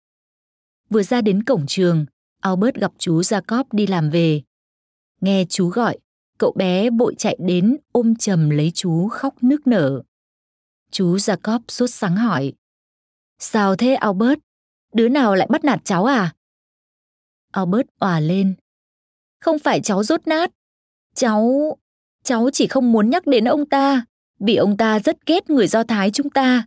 Vừa 0.91 1.03
ra 1.03 1.21
đến 1.21 1.43
cổng 1.43 1.67
trường, 1.67 2.07
Albert 2.41 2.75
gặp 2.75 2.93
chú 2.99 3.21
Jacob 3.21 3.65
đi 3.73 3.87
làm 3.87 4.11
về. 4.11 4.43
Nghe 5.20 5.44
chú 5.48 5.68
gọi, 5.68 5.98
cậu 6.38 6.52
bé 6.57 6.90
bội 6.90 7.14
chạy 7.18 7.37
đến 7.40 7.76
ôm 7.92 8.16
chầm 8.16 8.50
lấy 8.50 8.72
chú 8.74 9.09
khóc 9.09 9.35
nức 9.42 9.66
nở. 9.66 10.02
Chú 10.90 11.16
Jacob 11.16 11.61
sốt 11.68 11.90
sáng 11.90 12.16
hỏi. 12.16 12.52
Sao 13.38 13.76
thế 13.76 13.94
Albert? 13.94 14.38
Đứa 14.92 15.09
nào 15.09 15.35
lại 15.35 15.46
bắt 15.50 15.64
nạt 15.64 15.81
cháu 15.85 16.04
à? 16.04 16.35
Albert 17.52 17.87
òa 17.98 18.20
lên. 18.20 18.54
Không 19.40 19.59
phải 19.59 19.81
cháu 19.81 20.02
rốt 20.02 20.26
nát. 20.26 20.50
Cháu... 21.14 21.76
Cháu 22.24 22.50
chỉ 22.52 22.66
không 22.66 22.92
muốn 22.92 23.11
nhắc 23.11 23.26
đến 23.26 23.44
ông 23.44 23.66
ta, 23.66 24.04
vì 24.40 24.57
ông 24.57 24.76
ta 24.76 25.00
rất 25.00 25.26
ghét 25.26 25.50
người 25.50 25.66
Do 25.66 25.85
Thái 25.85 26.11
chúng 26.11 26.31
ta. 26.31 26.66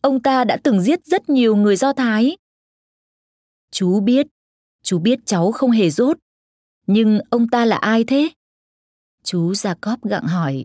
Ông 0.00 0.22
ta 0.22 0.44
đã 0.44 0.56
từng 0.64 0.82
giết 0.82 1.06
rất 1.06 1.28
nhiều 1.28 1.56
người 1.56 1.76
Do 1.76 1.92
Thái. 1.92 2.36
Chú 3.70 4.00
biết, 4.00 4.26
chú 4.82 4.98
biết 4.98 5.18
cháu 5.24 5.52
không 5.52 5.70
hề 5.70 5.90
rốt. 5.90 6.18
Nhưng 6.88 7.20
ông 7.30 7.48
ta 7.48 7.64
là 7.64 7.76
ai 7.76 8.04
thế? 8.04 8.28
Chú 9.24 9.52
Jacob 9.52 9.96
gặng 10.02 10.26
hỏi. 10.26 10.64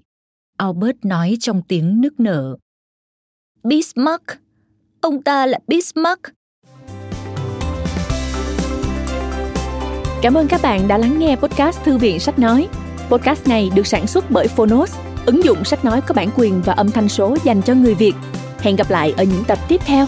Albert 0.58 0.98
nói 1.04 1.38
trong 1.40 1.62
tiếng 1.68 2.02
nức 2.02 2.20
nở. 2.20 2.56
Bismarck. 3.64 4.24
Ông 5.02 5.24
ta 5.24 5.46
là 5.46 5.60
Bismarck. 5.68 6.22
Cảm 10.22 10.34
ơn 10.34 10.48
các 10.48 10.60
bạn 10.64 10.88
đã 10.88 10.98
lắng 10.98 11.20
nghe 11.20 11.36
podcast 11.36 11.84
Thư 11.84 11.98
viện 11.98 12.20
Sách 12.20 12.40
Nói. 12.40 12.68
Podcast 13.10 13.48
này 13.48 13.72
được 13.76 13.88
sản 13.88 14.08
xuất 14.08 14.32
bởi 14.32 14.48
Phonos, 14.48 14.96
ứng 15.26 15.44
dụng 15.44 15.64
sách 15.64 15.86
nói 15.86 16.02
có 16.02 16.14
bản 16.14 16.30
quyền 16.36 16.62
và 16.62 16.74
âm 16.74 16.92
thanh 16.92 17.10
số 17.10 17.38
dành 17.44 17.62
cho 17.62 17.74
người 17.74 17.96
Việt. 17.96 18.14
Hẹn 18.60 18.76
gặp 18.76 18.92
lại 18.92 19.14
ở 19.18 19.24
những 19.24 19.44
tập 19.48 19.60
tiếp 19.68 19.82
theo. 19.86 20.08